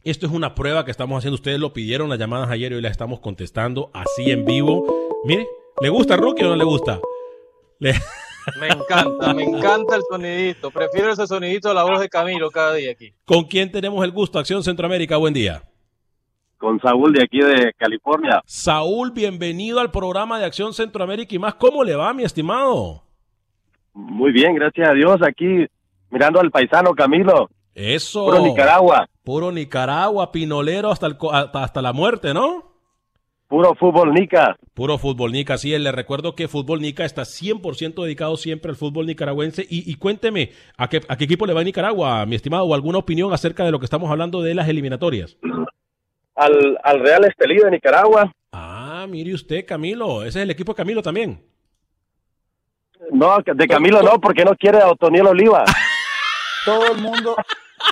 [0.04, 1.34] esto es una prueba que estamos haciendo.
[1.34, 4.84] Ustedes lo pidieron las llamadas ayer y hoy las estamos contestando así en vivo.
[5.24, 5.48] Mire,
[5.80, 7.00] ¿le gusta Rookie o no le gusta?
[8.60, 10.70] Me encanta, me encanta el sonidito.
[10.70, 13.12] Prefiero ese sonidito a la voz de Camilo cada día aquí.
[13.24, 14.38] ¿Con quién tenemos el gusto?
[14.38, 15.62] Acción Centroamérica, buen día.
[16.58, 18.42] Con Saúl de aquí de California.
[18.46, 21.54] Saúl, bienvenido al programa de Acción Centroamérica y más.
[21.54, 23.02] ¿Cómo le va, mi estimado?
[23.92, 25.16] Muy bien, gracias a Dios.
[25.22, 25.66] Aquí
[26.10, 27.50] mirando al paisano Camilo.
[27.74, 28.24] Eso.
[28.24, 29.08] Puro Nicaragua.
[29.22, 31.16] Puro Nicaragua, pinolero hasta, el,
[31.52, 32.75] hasta la muerte, ¿no?
[33.48, 34.56] Puro fútbol Nica.
[34.74, 35.76] Puro fútbol Nica, sí.
[35.78, 39.64] Le recuerdo que Fútbol Nica está 100% dedicado siempre al fútbol nicaragüense.
[39.68, 42.64] Y, cuénteme, ¿a qué, ¿a qué equipo le va a Nicaragua, mi estimado?
[42.64, 45.36] ¿O alguna opinión acerca de lo que estamos hablando de las eliminatorias?
[46.34, 48.32] Al, al Real Estelí de Nicaragua.
[48.52, 50.22] Ah, mire usted, Camilo.
[50.22, 51.40] Ese es el equipo de Camilo también.
[53.12, 55.64] No, de Camilo no, porque no quiere a Otoniel Oliva.
[56.64, 57.36] Todo el mundo,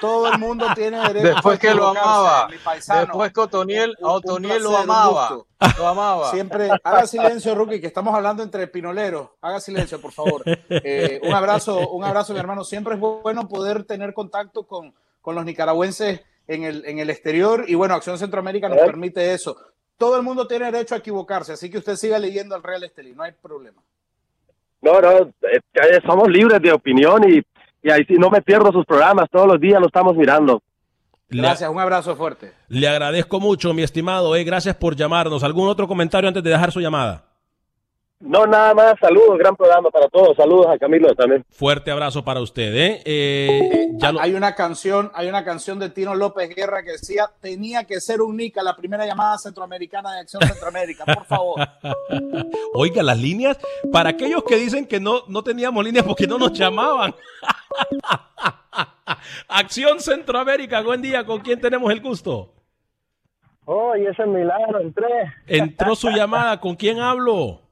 [0.00, 2.48] todo el mundo tiene derecho Después que lo amaba.
[2.48, 5.44] Después que Otoniel, a Otoniel lo amaba.
[5.78, 6.30] Lo amaba.
[6.30, 9.30] Siempre, haga silencio, Rookie, que estamos hablando entre pinoleros.
[9.40, 10.42] Haga silencio, por favor.
[10.46, 12.64] Eh, un abrazo, un abrazo, mi hermano.
[12.64, 17.64] Siempre es bueno poder tener contacto con, con los nicaragüenses en el, en el exterior.
[17.68, 19.56] Y bueno, Acción Centroamérica nos permite eso.
[19.96, 23.12] Todo el mundo tiene derecho a equivocarse, así que usted siga leyendo al Real Estelí,
[23.12, 23.80] no hay problema.
[24.82, 27.42] No, no, eh, somos libres de opinión y,
[27.84, 30.62] y ahí sí no me pierdo sus programas, todos los días lo estamos mirando.
[31.28, 32.52] Gracias, un abrazo fuerte.
[32.68, 35.44] Le agradezco mucho, mi estimado, eh, gracias por llamarnos.
[35.44, 37.24] ¿Algún otro comentario antes de dejar su llamada?
[38.26, 41.44] No, nada más, saludos, gran programa para todos, saludos a Camilo también.
[41.50, 43.02] Fuerte abrazo para usted, ¿eh?
[43.04, 47.84] eh ya Hay una canción, hay una canción de Tino López Guerra que decía, tenía
[47.84, 51.60] que ser un Nica, la primera llamada centroamericana de Acción Centroamérica, por favor.
[52.72, 53.58] Oiga, las líneas,
[53.92, 57.14] para aquellos que dicen que no, no teníamos líneas porque no nos llamaban.
[59.48, 62.54] Acción Centroamérica, buen día, ¿con quién tenemos el gusto?
[63.66, 65.30] Oh, y ese milagro, entré.
[65.46, 67.63] Entró su llamada, ¿con quién hablo?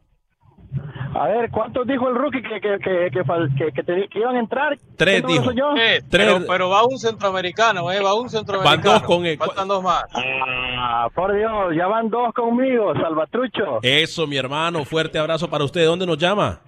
[1.15, 4.79] A ver, ¿cuántos dijo el rookie que, que, que, que, que iban a entrar?
[4.97, 5.53] Tres dijo.
[5.53, 5.75] Yo?
[5.75, 6.05] Tres.
[6.11, 8.01] Pero, pero, va un centroamericano, ¿eh?
[8.01, 8.83] Va un centroamericano.
[8.83, 9.37] Van dos con él.
[9.37, 10.05] Faltan dos más.
[10.15, 13.81] Ah, por Dios, ya van dos conmigo, Salvatrucho.
[13.83, 15.85] Eso, mi hermano, fuerte abrazo para usted.
[15.85, 16.61] ¿Dónde nos llama?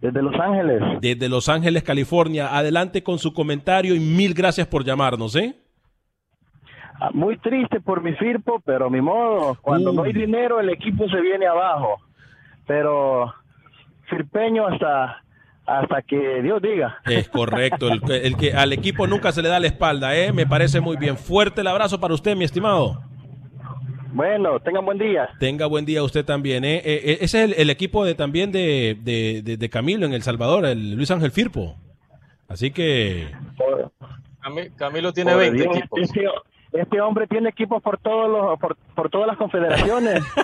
[0.00, 0.82] Desde Los Ángeles.
[1.00, 2.54] Desde Los Ángeles, California.
[2.54, 5.56] Adelante con su comentario y mil gracias por llamarnos, ¿eh?
[7.00, 11.08] Ah, muy triste por mi Firpo, pero mi modo, cuando no hay dinero el equipo
[11.08, 12.05] se viene abajo
[12.66, 13.32] pero
[14.08, 15.22] Firpeño hasta
[15.66, 17.00] hasta que Dios diga.
[17.04, 20.32] Es correcto, el, el, que al equipo nunca se le da la espalda, ¿eh?
[20.32, 21.16] Me parece muy bien.
[21.16, 23.02] Fuerte el abrazo para usted, mi estimado.
[24.16, 25.28] Bueno, tengan buen día.
[25.38, 26.76] Tenga buen día usted también, ¿eh?
[26.76, 30.64] eh, eh ese es el, equipo de también de, de, de, Camilo en El Salvador,
[30.64, 31.76] el Luis Ángel Firpo.
[32.48, 33.28] Así que...
[34.76, 36.00] Camilo tiene 20 equipos.
[36.78, 40.22] Este hombre tiene equipos por todos los por, por todas las confederaciones.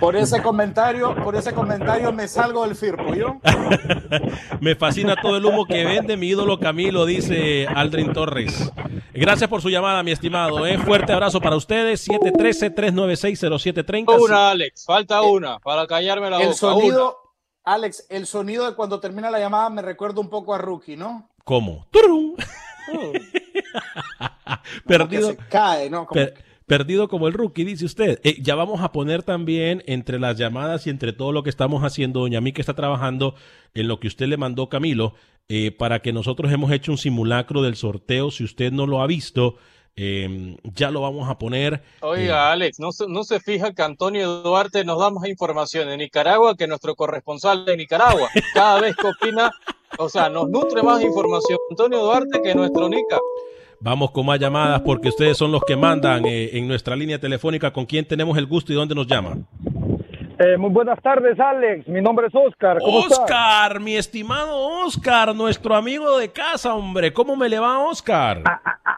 [0.00, 3.40] por ese comentario, por ese comentario me salgo del firpo, ¿yo?
[4.60, 8.72] me fascina todo el humo que vende mi ídolo Camilo, dice Aldrin Torres.
[9.12, 10.66] Gracias por su llamada, mi estimado.
[10.66, 10.78] ¿eh?
[10.78, 12.08] Fuerte abrazo para ustedes.
[12.08, 14.20] 713-396-0730.
[14.20, 14.84] Una, Alex.
[14.86, 17.16] Falta una para callarme la el Sonido,
[17.64, 21.28] Alex, el sonido de cuando termina la llamada me recuerda un poco a Rookie, ¿no?
[21.44, 21.86] ¿Cómo?
[24.86, 26.06] perdido, cae, ¿no?
[26.66, 28.20] perdido como el rookie, dice usted.
[28.22, 31.82] Eh, ya vamos a poner también entre las llamadas y entre todo lo que estamos
[31.82, 33.34] haciendo, doña que está trabajando
[33.74, 35.14] en lo que usted le mandó, Camilo,
[35.48, 38.30] eh, para que nosotros hemos hecho un simulacro del sorteo.
[38.30, 39.56] Si usted no lo ha visto,
[39.96, 41.82] em, ya lo vamos a poner.
[42.00, 45.96] Oiga, eh, Alex, ¿no, ¿no se fija que Antonio Duarte nos da más información de
[45.96, 48.28] Nicaragua que nuestro corresponsal de Nicaragua?
[48.54, 49.50] Cada vez que opina
[49.98, 53.18] o sea, nos nutre más información Antonio Duarte que nuestro Nica.
[53.80, 57.72] Vamos con más llamadas porque ustedes son los que mandan eh, en nuestra línea telefónica
[57.72, 59.46] con quién tenemos el gusto y dónde nos llaman.
[60.38, 61.88] Eh, muy buenas tardes, Alex.
[61.88, 62.78] Mi nombre es Oscar.
[62.78, 67.12] ¿Cómo Oscar, mi estimado Oscar, nuestro amigo de casa, hombre.
[67.12, 68.44] ¿Cómo me le va, Oscar?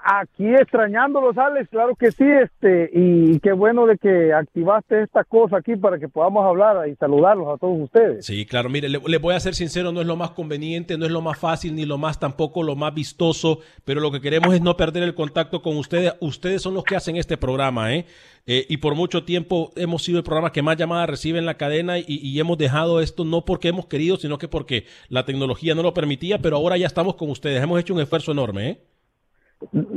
[0.04, 5.58] aquí extrañándolos, Alex, claro que sí, este, y qué bueno de que activaste esta cosa
[5.58, 8.26] aquí para que podamos hablar y saludarlos a todos ustedes.
[8.26, 11.06] Sí, claro, mire, le, le, voy a ser sincero, no es lo más conveniente, no
[11.06, 14.52] es lo más fácil, ni lo más tampoco lo más vistoso, pero lo que queremos
[14.54, 16.14] es no perder el contacto con ustedes.
[16.20, 18.06] Ustedes son los que hacen este programa, ¿eh?
[18.46, 21.56] Eh, y por mucho tiempo hemos sido el programa que más llamadas recibe en la
[21.56, 25.82] cadena y, hemos dejado esto no porque hemos querido, sino que porque la tecnología no
[25.82, 27.62] lo permitía, pero ahora ya estamos con ustedes.
[27.62, 28.70] Hemos hecho un esfuerzo enorme.
[28.70, 28.80] ¿eh?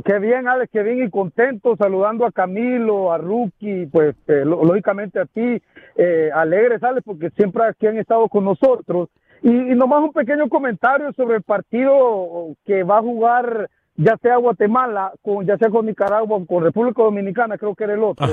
[0.05, 5.19] Qué bien, Alex, qué bien y contento saludando a Camilo, a Ruki, pues eh, lógicamente
[5.19, 5.61] a ti,
[5.95, 9.09] eh, alegres, Alex, porque siempre aquí han estado con nosotros.
[9.41, 14.37] Y, y nomás un pequeño comentario sobre el partido que va a jugar ya sea
[14.37, 18.25] Guatemala, con, ya sea con Nicaragua, con República Dominicana, creo que era el otro.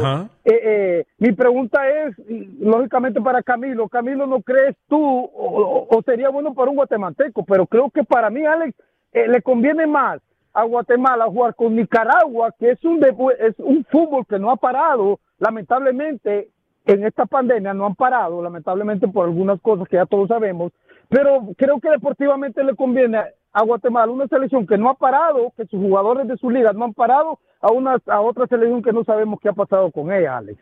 [0.44, 2.16] Eh, eh, mi pregunta es,
[2.58, 7.90] lógicamente para Camilo, Camilo, ¿no crees tú, o, sería bueno para un guatemalteco, pero creo
[7.90, 8.74] que para mí, Alex,
[9.12, 10.20] eh, le conviene más
[10.54, 13.04] a Guatemala jugar con Nicaragua, que es un,
[13.38, 16.48] es un fútbol que no ha parado, lamentablemente,
[16.86, 20.72] en esta pandemia no han parado, lamentablemente por algunas cosas que ya todos sabemos,
[21.08, 23.18] pero creo que deportivamente le conviene
[23.52, 26.84] a Guatemala, una selección que no ha parado, que sus jugadores de su liga no
[26.84, 30.38] han parado, a, una, a otra selección que no sabemos qué ha pasado con ella,
[30.38, 30.60] Alex.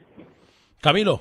[0.81, 1.21] Camilo.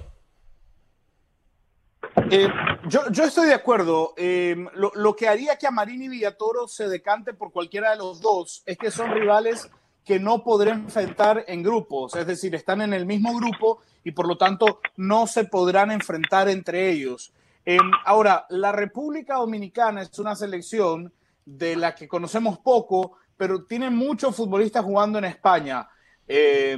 [2.32, 2.48] Eh,
[2.88, 4.14] yo, yo, estoy de acuerdo.
[4.18, 7.98] Eh, lo, lo, que haría que a Marín y Villatoro se decante por cualquiera de
[7.98, 9.70] los dos es que son rivales
[10.08, 14.26] que no podrán enfrentar en grupos, es decir, están en el mismo grupo y por
[14.26, 17.34] lo tanto no se podrán enfrentar entre ellos.
[17.66, 21.12] Eh, ahora, la República Dominicana es una selección
[21.48, 25.88] de la que conocemos poco, pero tiene muchos futbolistas jugando en España.
[26.28, 26.78] Eh,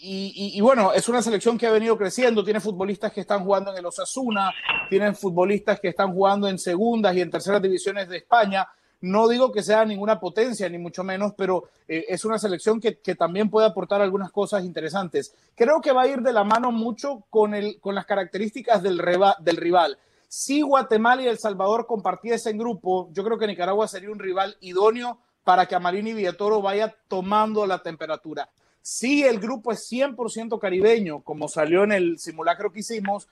[0.00, 3.78] y, bueno, es una selección que ha venido creciendo, tiene futbolistas que están jugando en
[3.78, 4.52] el Osasuna,
[4.88, 8.68] tienen futbolistas que están jugando en segundas y en terceras divisiones de España.
[9.00, 12.92] No digo que sea ninguna potencia, ni mucho menos, pero eh, es una selección que,
[13.16, 15.34] también puede aportar algunas cosas interesantes.
[15.56, 18.98] Creo que va a ir de la mano mucho con, el, con las características del
[18.98, 19.98] rival.
[20.28, 25.18] Si Guatemala y El Salvador compartiesen grupo, yo creo que Nicaragua sería un rival idóneo
[25.42, 28.50] para que Amarín y Villatoro vaya tomando la temperatura.
[28.82, 33.28] Si el grupo es 100% caribeño, como salió en el simulacro que hicimos,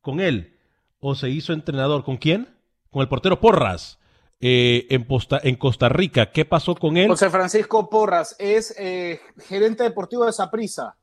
[0.00, 0.56] con él?
[1.00, 2.04] ¿O se hizo entrenador?
[2.04, 2.46] ¿Con quién?
[2.90, 3.98] Con el portero Porras.
[4.44, 5.06] Eh, en,
[5.44, 6.32] en, Costa Rica.
[6.32, 7.06] ¿Qué pasó con él?
[7.06, 10.96] José Francisco Porras es eh, gerente deportivo de Saprisa.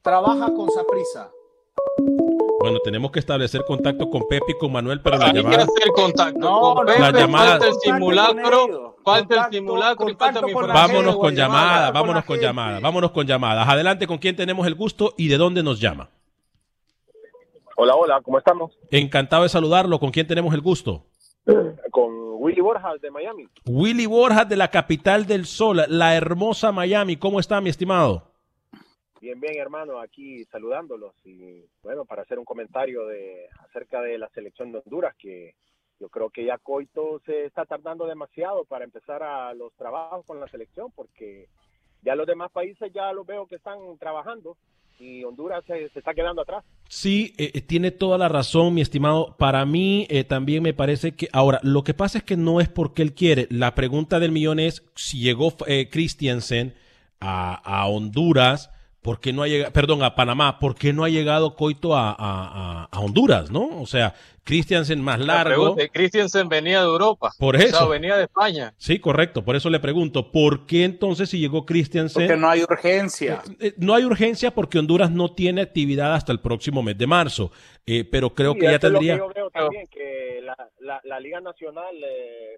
[0.00, 1.30] Trabaja con Saprisa.
[2.58, 5.64] Bueno, tenemos que establecer contacto con Pepe y con Manuel, pero la llamada.
[5.64, 7.50] hacer contacto no, con Pepe, la llamada.
[7.50, 12.80] Falta el simulacro, falta el simulacro y falta mi Vámonos con llamadas, vámonos con llamadas,
[12.80, 13.68] vámonos con llamadas.
[13.68, 16.08] Adelante, ¿con quién tenemos el gusto y de dónde nos llama?
[17.76, 18.72] Hola, hola, ¿cómo estamos?
[18.90, 20.00] Encantado de saludarlo.
[20.00, 21.09] ¿Con quién tenemos el gusto?
[21.90, 23.48] Con Willy Borjas de Miami.
[23.66, 27.16] Willy Borjas de la capital del sol, la hermosa Miami.
[27.16, 28.30] ¿Cómo está, mi estimado?
[29.20, 34.30] Bien, bien, hermano, aquí saludándolos y bueno, para hacer un comentario de acerca de la
[34.30, 35.56] selección de Honduras, que
[35.98, 40.40] yo creo que ya Coito se está tardando demasiado para empezar a los trabajos con
[40.40, 41.48] la selección, porque
[42.02, 44.56] ya los demás países ya los veo que están trabajando
[45.00, 46.64] y Honduras se, está quedando atrás.
[46.88, 49.36] Sí, eh, eh, tiene toda la razón, mi estimado.
[49.38, 51.28] Para mí eh, también me parece que...
[51.32, 53.46] Ahora, lo que pasa es que no es porque él quiere.
[53.50, 55.56] La pregunta del millón es si llegó
[55.90, 56.74] Christiansen
[57.20, 58.70] a, a Honduras
[59.02, 62.10] ¿por qué no ha llegado, perdón, a Panamá, ¿por qué no ha llegado Coito a,
[62.10, 63.80] a, a Honduras, no?
[63.80, 65.76] O sea, Christiansen más largo.
[65.92, 67.30] Christiansen venía de Europa.
[67.38, 67.76] Por eso.
[67.76, 68.74] O sea, venía de España.
[68.78, 69.44] Sí, correcto.
[69.44, 72.26] Por eso le pregunto, ¿por qué entonces si llegó Christiansen?
[72.26, 73.42] Porque no hay urgencia.
[73.60, 77.06] Eh, eh, no hay urgencia porque Honduras no tiene actividad hasta el próximo mes de
[77.06, 77.52] marzo.
[77.86, 79.18] Eh, pero creo que ya tendría.
[79.18, 81.94] yo veo también que la, la, la Liga Nacional,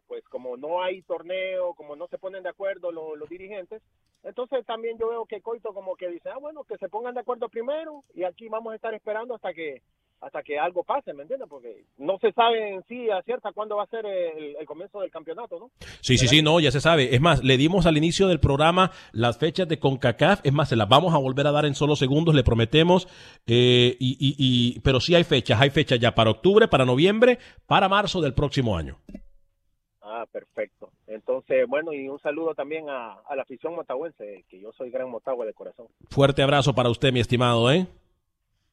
[0.06, 3.82] pues como no hay torneo, como no se ponen de acuerdo los, los dirigentes,
[4.22, 7.20] entonces también yo veo que Coito como que dice, ah, bueno, que se pongan de
[7.20, 9.82] acuerdo primero y aquí vamos a estar esperando hasta que
[10.22, 11.48] hasta que algo pase, ¿me entiendes?
[11.48, 15.10] Porque no se sabe en sí a cierta cuándo va a ser el, comienzo del
[15.10, 15.70] campeonato, ¿no?
[16.00, 17.14] Sí, sí, sí, no, ya se sabe.
[17.14, 20.76] Es más, le dimos al inicio del programa las fechas de CONCACAF, es más, se
[20.76, 23.08] las vamos a volver a dar en solo segundos, le prometemos,
[23.46, 27.40] eh, y, y, y, pero sí hay fechas, hay fechas ya para octubre, para noviembre,
[27.66, 28.98] para marzo del próximo año.
[30.02, 30.90] Ah, perfecto.
[31.06, 35.08] Entonces, bueno, y un saludo también a, a la afición motahuense, que yo soy gran
[35.08, 35.86] motagua de corazón.
[36.10, 37.86] Fuerte abrazo para usted, mi estimado, ¿eh?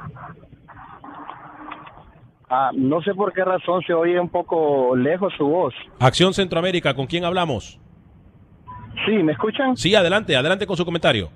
[2.49, 5.74] Ah, no sé por qué razón se oye un poco lejos su voz.
[5.99, 7.80] Acción Centroamérica, ¿con quién hablamos?
[9.05, 9.78] Sí, ¿me escuchan?
[9.78, 11.30] Sí, adelante, adelante con su comentario.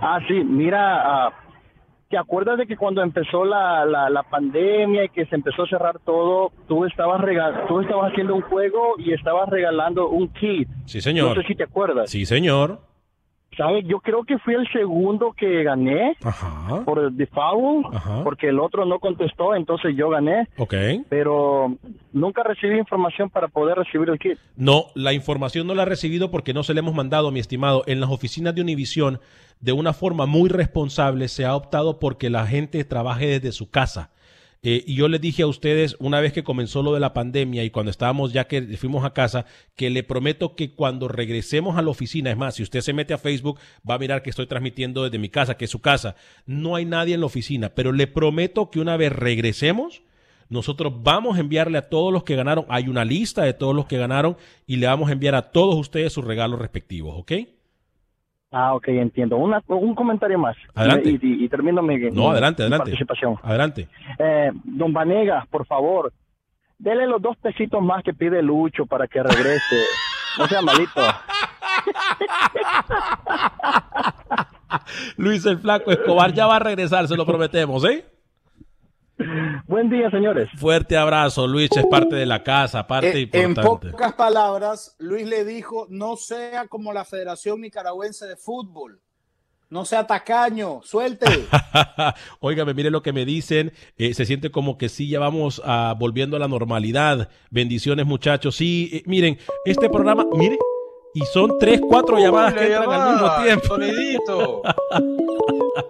[0.00, 1.32] Ah, sí, mira, ah,
[2.08, 5.98] ¿te acuerdas de que cuando empezó la, la, pandemia y que se empezó a cerrar
[6.00, 10.68] todo, tú estabas, regal tú estabas haciendo un juego y estabas regalando un kit?
[10.84, 11.36] Sí, señor.
[11.36, 12.10] No sé si te acuerdas.
[12.10, 12.80] Sí, señor.
[13.56, 13.84] ¿Sabes?
[13.86, 16.16] Yo creo que fui el segundo que gané
[16.84, 17.86] por el default,
[18.22, 20.48] porque el otro no contestó, entonces yo gané.
[20.58, 20.74] Ok.
[21.08, 21.74] Pero
[22.12, 24.38] nunca recibí información para poder recibir el kit.
[24.56, 27.82] No, la información no la ha recibido porque no se le hemos mandado, mi estimado.
[27.86, 29.20] En las oficinas de Univision,
[29.60, 34.10] de una forma muy responsable, se ha optado porque la gente trabaje desde su casa.
[34.68, 37.62] Eh, y yo les dije a ustedes una vez que comenzó lo de la pandemia
[37.62, 39.46] y cuando estábamos ya que fuimos a casa,
[39.76, 43.14] que le prometo que cuando regresemos a la oficina, es más, si usted se mete
[43.14, 46.16] a Facebook, va a mirar que estoy transmitiendo desde mi casa, que es su casa.
[46.46, 50.02] No hay nadie en la oficina, pero le prometo que una vez regresemos,
[50.48, 53.86] nosotros vamos a enviarle a todos los que ganaron, hay una lista de todos los
[53.86, 54.36] que ganaron
[54.66, 57.32] y le vamos a enviar a todos ustedes sus regalos respectivos, ¿ok?
[58.58, 59.36] Ah, ok, entiendo.
[59.36, 60.56] un comentario más.
[60.74, 61.18] Adelante.
[61.20, 62.84] Y, termino mi, no, adelante, adelante.
[62.84, 63.36] participación.
[63.42, 63.86] Adelante.
[64.18, 66.10] Eh, don Vanegas, por favor,
[66.78, 69.76] dele los dos pesitos más que pide Lucho para que regrese.
[70.38, 71.02] no sea malito.
[75.18, 78.06] Luis el Flaco Escobar ya va a regresar, se lo prometemos, ¿eh?
[79.66, 80.48] Buen día, señores.
[80.56, 83.86] Fuerte abrazo, Luis, es parte de la casa, parte eh, importante.
[83.86, 89.00] En pocas palabras, Luis le dijo, no sea como la Federación Nicaragüense de Fútbol.
[89.68, 91.26] No sea tacaño, suelte.
[92.40, 93.72] Óigame, mire lo que me dicen.
[93.96, 97.28] Eh, se siente como que sí, ya vamos a, volviendo a la normalidad.
[97.50, 98.54] Bendiciones, muchachos.
[98.54, 100.56] Sí, eh, miren, este programa, mire,
[101.14, 104.62] y son tres, cuatro llamadas que entran al mismo tiempo.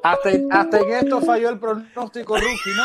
[0.02, 2.84] hasta, hasta en esto falló el pronóstico rookie, ¿no?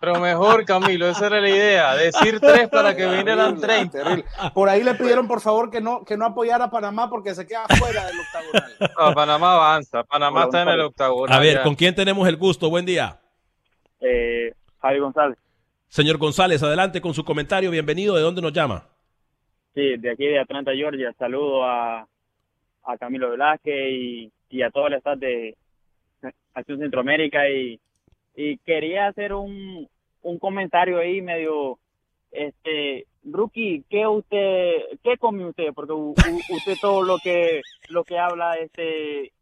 [0.00, 4.52] Pero mejor, Camilo, esa era la idea, decir tres para que vinieran 30.
[4.54, 7.46] Por ahí le pidieron, por favor, que no, que no apoyara a Panamá porque se
[7.46, 8.94] queda fuera del octagonal.
[8.98, 11.36] No, Panamá avanza, Panamá está en el octagonal.
[11.36, 12.70] A ver, ¿con quién tenemos el gusto?
[12.70, 13.18] Buen día.
[14.00, 15.38] Eh, Javi González.
[15.88, 17.70] Señor González, adelante con su comentario.
[17.70, 18.14] Bienvenido.
[18.16, 18.84] ¿De dónde nos llama?
[19.74, 21.12] Sí, de aquí de Atlanta, Georgia.
[21.18, 22.06] Saludo a,
[22.86, 25.56] a Camilo Velázquez y, y a todo el staff de
[26.54, 27.80] Acción Centroamérica y,
[28.66, 29.88] quería hacer un,
[30.22, 31.78] un comentario ahí medio
[32.30, 34.72] este Rookie, ¿qué usted
[35.02, 35.72] qué come usted?
[35.74, 39.32] Porque usted todo lo que lo que habla este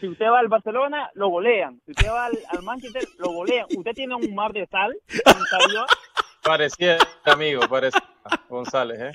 [0.00, 1.80] Si usted va al Barcelona, lo golean.
[1.86, 3.66] Si usted va al, al Manchester, lo golean.
[3.76, 4.92] Usted tiene un mar de sal.
[6.42, 8.00] Parecía, amigo, parecía
[8.48, 9.12] González, ¿eh?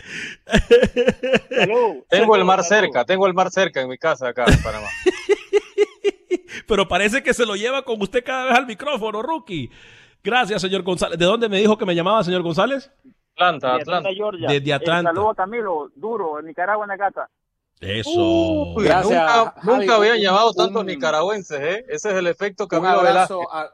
[1.49, 2.03] Salud.
[2.09, 4.87] Tengo el mar cerca, tengo el mar cerca en mi casa acá en Panamá.
[6.67, 9.69] Pero parece que se lo lleva con usted cada vez al micrófono, rookie.
[10.23, 11.17] Gracias, señor González.
[11.19, 12.91] ¿De dónde me dijo que me llamaba, señor González?
[13.35, 14.47] Atlanta, Atlanta, Georgia.
[14.49, 15.09] Desde Atlanta.
[15.11, 17.29] Eh, saludo a Camilo, duro, en Nicaragua, en la casa.
[17.81, 18.09] Eso.
[18.09, 21.85] Uy, Gracias, nunca, nunca habían llamado un- tantos nicaragüenses, ¿eh?
[21.89, 23.47] Ese es el efecto Un Camilo abrazo, Velázquez.
[23.53, 23.69] a-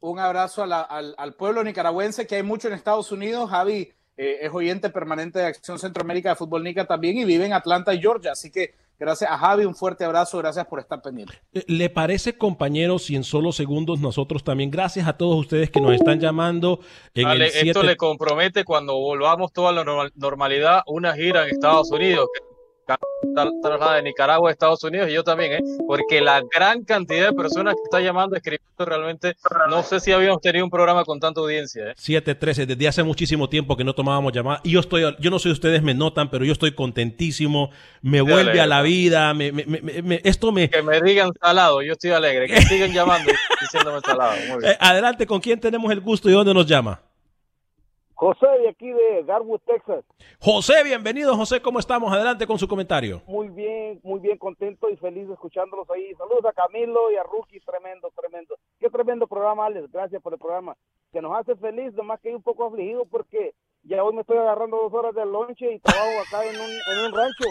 [0.00, 3.50] un abrazo a la- al, al pueblo nicaragüense, que hay mucho en Estados Unidos.
[3.50, 7.52] Javi eh, es oyente permanente de Acción Centroamérica de Fútbol Nica también y vive en
[7.52, 8.32] Atlanta y Georgia.
[8.32, 11.34] Así que gracias a Javi, un fuerte abrazo, gracias por estar pendiente.
[11.52, 15.80] Eh, ¿Le parece, compañeros, y en solo segundos nosotros también, gracias a todos ustedes que
[15.82, 16.80] nos están llamando
[17.14, 17.68] en Dale, el 7...
[17.68, 22.26] esto le compromete cuando volvamos toda la normal- normalidad una gira en Estados Unidos.
[22.32, 22.55] que
[22.86, 25.60] de Nicaragua a Estados Unidos y yo también, ¿eh?
[25.86, 29.34] porque la gran cantidad de personas que está llamando, escribiendo realmente,
[29.68, 31.90] no sé si habíamos tenido un programa con tanta audiencia.
[31.90, 31.94] ¿eh?
[31.96, 34.60] 713, desde hace muchísimo tiempo que no tomábamos llamadas.
[34.64, 37.70] Y yo estoy, yo no sé si ustedes me notan, pero yo estoy contentísimo.
[38.02, 38.60] Me vuelve alegre.
[38.60, 39.34] a la vida.
[39.34, 40.70] Me, me- me- me- esto me.
[40.70, 44.32] Que me digan salado, yo estoy alegre, que sigan llamando diciéndome salado.
[44.48, 44.66] Muy bien.
[44.66, 47.00] Eh, adelante, ¿con quién tenemos el gusto y dónde nos llama?
[48.16, 50.02] José de aquí de Garwood, Texas.
[50.40, 51.60] José, bienvenido, José.
[51.60, 52.10] ¿Cómo estamos?
[52.10, 53.20] Adelante con su comentario.
[53.26, 56.14] Muy bien, muy bien, contento y feliz escuchándolos ahí.
[56.14, 58.56] Saludos a Camilo y a Rookie, tremendo, tremendo.
[58.80, 59.92] Qué tremendo programa, Alex.
[59.92, 60.74] Gracias por el programa.
[61.12, 63.52] Que nos hace feliz, nomás que hay un poco afligido porque
[63.82, 67.04] ya hoy me estoy agarrando dos horas de lonche y trabajo acá en un, en
[67.04, 67.44] un rancho.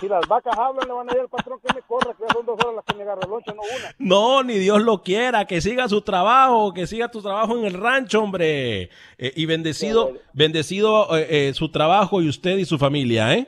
[0.00, 2.34] Si las vacas hablan, le van a decir al patrón que me corra, que ya
[2.34, 3.94] son dos horas las que me agarro el lonche, no una.
[3.98, 7.74] No, ni Dios lo quiera, que siga su trabajo, que siga tu trabajo en el
[7.74, 8.90] rancho, hombre.
[9.18, 13.46] Eh, y bendecido, bendecido eh, eh, su trabajo y usted y su familia, ¿eh?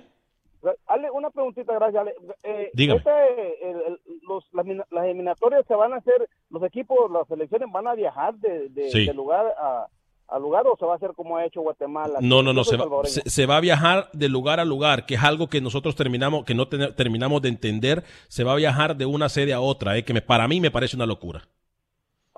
[0.87, 2.01] Ale, una preguntita, gracias.
[2.01, 2.15] Ale.
[2.43, 2.99] Eh, Dígame.
[2.99, 7.69] este, el- el- los, las, las eliminatorias se van a hacer, los equipos, las selecciones
[7.71, 9.07] van a viajar de, de, Sí.
[9.07, 9.87] de lugar a,
[10.29, 12.19] a lugar o se va a hacer como ha hecho Guatemala.
[12.21, 15.15] No, no, no, se va, se, se va a viajar de lugar a lugar, que
[15.15, 18.97] es algo que nosotros terminamos, que no ten- terminamos de entender, se va a viajar
[18.97, 20.05] de una sede a otra, ¿eh?
[20.05, 21.47] que me, para mí me parece una locura.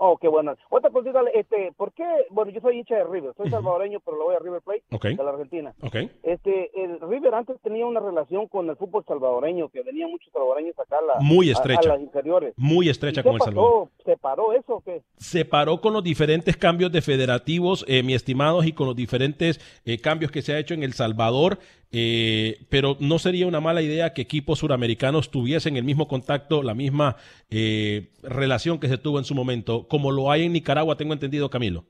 [0.01, 0.55] Oh, qué bueno.
[0.71, 2.05] Otra preguntita, Ale, este, ¿por qué?
[2.31, 5.05] Bueno, yo soy hincha de River, soy salvadoreño, pero lo voy a River Plate Ok.
[5.07, 5.75] de la Argentina.
[5.83, 5.97] Ok.
[6.23, 10.79] Este, el River antes tenía una relación con el fútbol salvadoreño, que venían muchos salvadoreños
[10.79, 11.81] acá a, la- Muy estrecha.
[11.91, 12.55] a las inferiores.
[12.57, 13.43] Muy estrecha ¿Y qué con El?
[13.43, 13.89] Salvador.
[14.05, 15.03] ¿Se paró eso o qué?
[15.17, 19.61] se paró con los diferentes cambios de federativos, eh, mi estimados, y con los diferentes
[19.85, 21.59] eh, cambios que se ha hecho en El Salvador,
[21.93, 26.74] eh, pero no sería una mala idea que equipos suramericanos tuviesen el mismo contacto, la
[26.74, 27.16] misma
[27.51, 31.51] eh, relación que se tuvo en su momento, como lo hay en Nicaragua, tengo entendido,
[31.51, 31.84] Camilo.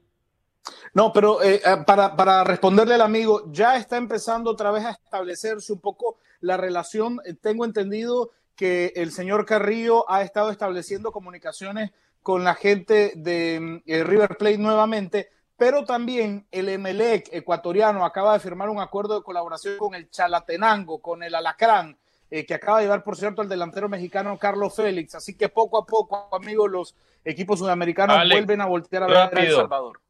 [0.95, 4.91] No, pero eh, eh, para, para responderle al amigo, ya está empezando otra vez a
[4.91, 7.21] establecerse un poco la relación.
[7.25, 11.91] Eh, Tengo entendido que el señor Carrillo ha estado estableciendo comunicaciones
[12.23, 18.39] con la gente de mm, River Plate nuevamente, pero también el Emelec ecuatoriano acaba de
[18.39, 21.99] firmar un acuerdo de colaboración con el Chalatenango, con el Alacrán,
[22.31, 25.17] eh, que acaba de llevar, por cierto, el delantero mexicano Carlos Félix.
[25.17, 26.95] Así que poco a poco, amigos, los
[27.25, 29.57] equipos sudamericanos Alex, vuelven a voltear a ver a El rápido.
[29.57, 30.01] Salvador.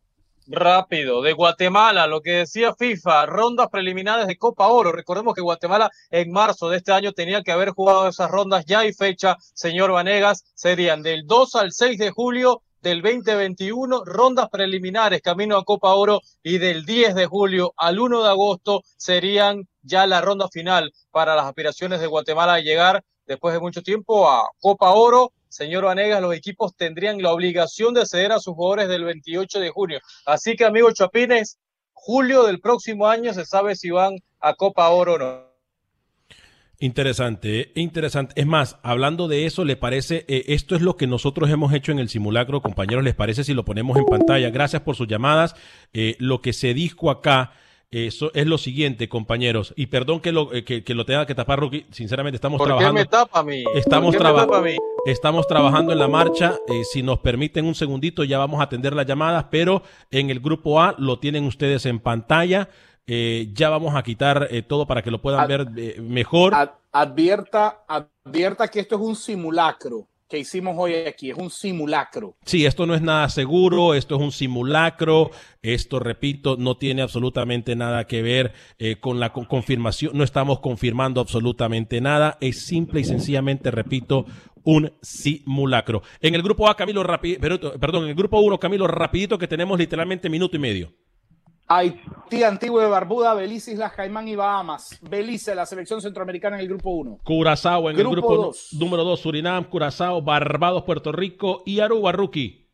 [0.51, 4.93] Rápido, de Guatemala, lo que decía FIFA, rondas preliminares de Copa Oro.
[4.93, 8.81] Recordemos que Guatemala en marzo de este año tenía que haber jugado esas rondas, ya
[8.81, 15.20] hay fecha, señor Vanegas, serían del 2 al 6 de julio del 2021, rondas preliminares
[15.20, 20.07] camino a Copa Oro y del 10 de julio al 1 de agosto serían ya
[20.07, 24.49] la ronda final para las aspiraciones de Guatemala a llegar después de mucho tiempo a
[24.61, 25.33] Copa Oro.
[25.49, 29.70] Señor Vanegas, los equipos tendrían la obligación de ceder a sus jugadores del 28 de
[29.70, 30.01] junio.
[30.26, 31.59] Así que, amigos Chapines,
[31.93, 35.48] julio del próximo año se sabe si van a Copa Oro o no.
[36.81, 38.41] Interesante, eh, interesante.
[38.41, 40.24] Es más, hablando de eso, ¿le parece?
[40.29, 43.03] eh, esto es lo que nosotros hemos hecho en el simulacro, compañeros.
[43.03, 44.51] ¿Les parece si lo ponemos en pantalla?
[44.51, 45.57] Gracias por sus llamadas.
[45.93, 47.53] Eh, lo que se dijo acá
[47.91, 49.72] eso es lo siguiente, compañeros.
[49.74, 51.87] Y perdón que lo, eh, que, que lo tenga que tapar, Rookie.
[51.91, 53.01] Sinceramente, estamos ¿Por qué trabajando.
[53.01, 53.64] me tapa a mí?
[53.74, 54.76] Estamos, ¿Por qué me traba- tapa a mí?
[55.07, 56.55] estamos trabajando en la marcha.
[56.68, 60.39] eh, si nos permiten un segundito, ya vamos a atender las llamadas, pero en el
[60.39, 62.68] grupo A lo tienen ustedes en pantalla.
[63.09, 66.55] Eh, ya vamos a quitar eh, todo para que lo puedan ver eh, mejor.
[66.55, 72.37] Ad- advierta, advierta que esto es un simulacro que hicimos hoy aquí, es un simulacro.
[72.45, 75.31] Sí, esto no es nada seguro, esto es un simulacro,
[75.63, 78.53] esto, repito, no tiene absolutamente nada que ver
[79.01, 84.27] con la con- confirmación, no estamos confirmando absolutamente nada, es simple y sencillamente, repito,
[84.65, 86.03] un simulacro.
[86.21, 89.49] En el grupo A, Camilo, rapi- pero- perdón, en el grupo 1, Camilo, rapidito que
[89.49, 90.93] tenemos literalmente minuto y medio.
[91.71, 94.99] Haití, Antigua y Barbuda, Belice, Islas Caimán y Bahamas.
[95.03, 97.19] Belice, la selección centroamericana en el grupo 1.
[97.23, 102.66] Curazao en el grupo número 2, Surinam, Curazao, Barbados, Puerto Rico y Aruba, Rookie.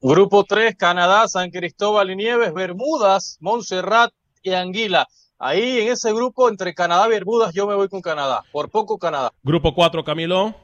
[0.00, 5.08] Grupo 3, Canadá, San Cristóbal y Nieves, Bermudas, Montserrat y Anguila.
[5.38, 8.96] Ahí en ese grupo entre Canadá y Bermudas yo me voy con Canadá, por poco
[8.96, 9.32] Canadá.
[9.42, 10.54] Grupo 4, Camilo.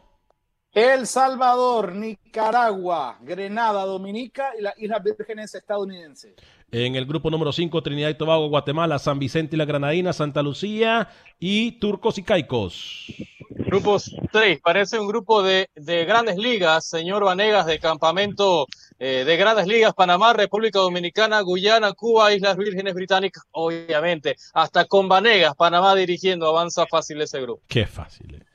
[0.73, 6.35] El Salvador, Nicaragua, Grenada, Dominica y las Islas Vírgenes estadounidenses.
[6.75, 10.41] En el grupo número 5, Trinidad y Tobago, Guatemala, San Vicente y la Granadina, Santa
[10.41, 11.07] Lucía
[11.39, 13.13] y Turcos y Caicos.
[13.51, 18.67] Grupos 3, parece un grupo de, grandes ligas, señor Vanegas, de campamento
[18.99, 25.11] eh, de grandes ligas, Panamá, República Dominicana, Guyana, Cuba, Islas Vírgenes Británicas, obviamente, hasta con
[25.11, 27.63] Vanegas, Panamá dirigiendo, avanza fácil ese grupo.
[27.69, 28.35] Qué fácil.
[28.35, 28.52] Eh.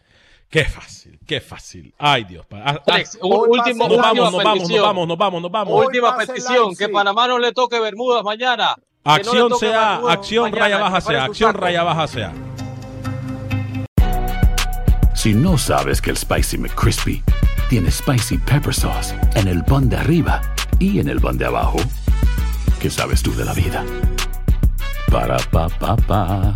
[0.50, 1.94] Qué fácil, qué fácil.
[1.98, 2.46] Ay, Dios.
[2.52, 5.86] Ah, Alex, último, nos vamos, nos vamos, nos vamos, nos vamos, nos vamos.
[5.86, 8.76] Última petición, que Panamá no le toque Bermudas mañana.
[9.04, 12.34] Acción sea, acción raya baja sea, acción raya baja sea.
[15.16, 17.24] Si no sabes que el Spicy McCrispy
[17.70, 20.42] tiene Spicy Pepper Sauce en el pan de arriba
[20.80, 21.80] y en el pan de abajo,
[22.80, 23.84] ¿qué sabes tú de la vida?
[25.12, 26.56] Para, pa, pa, pa.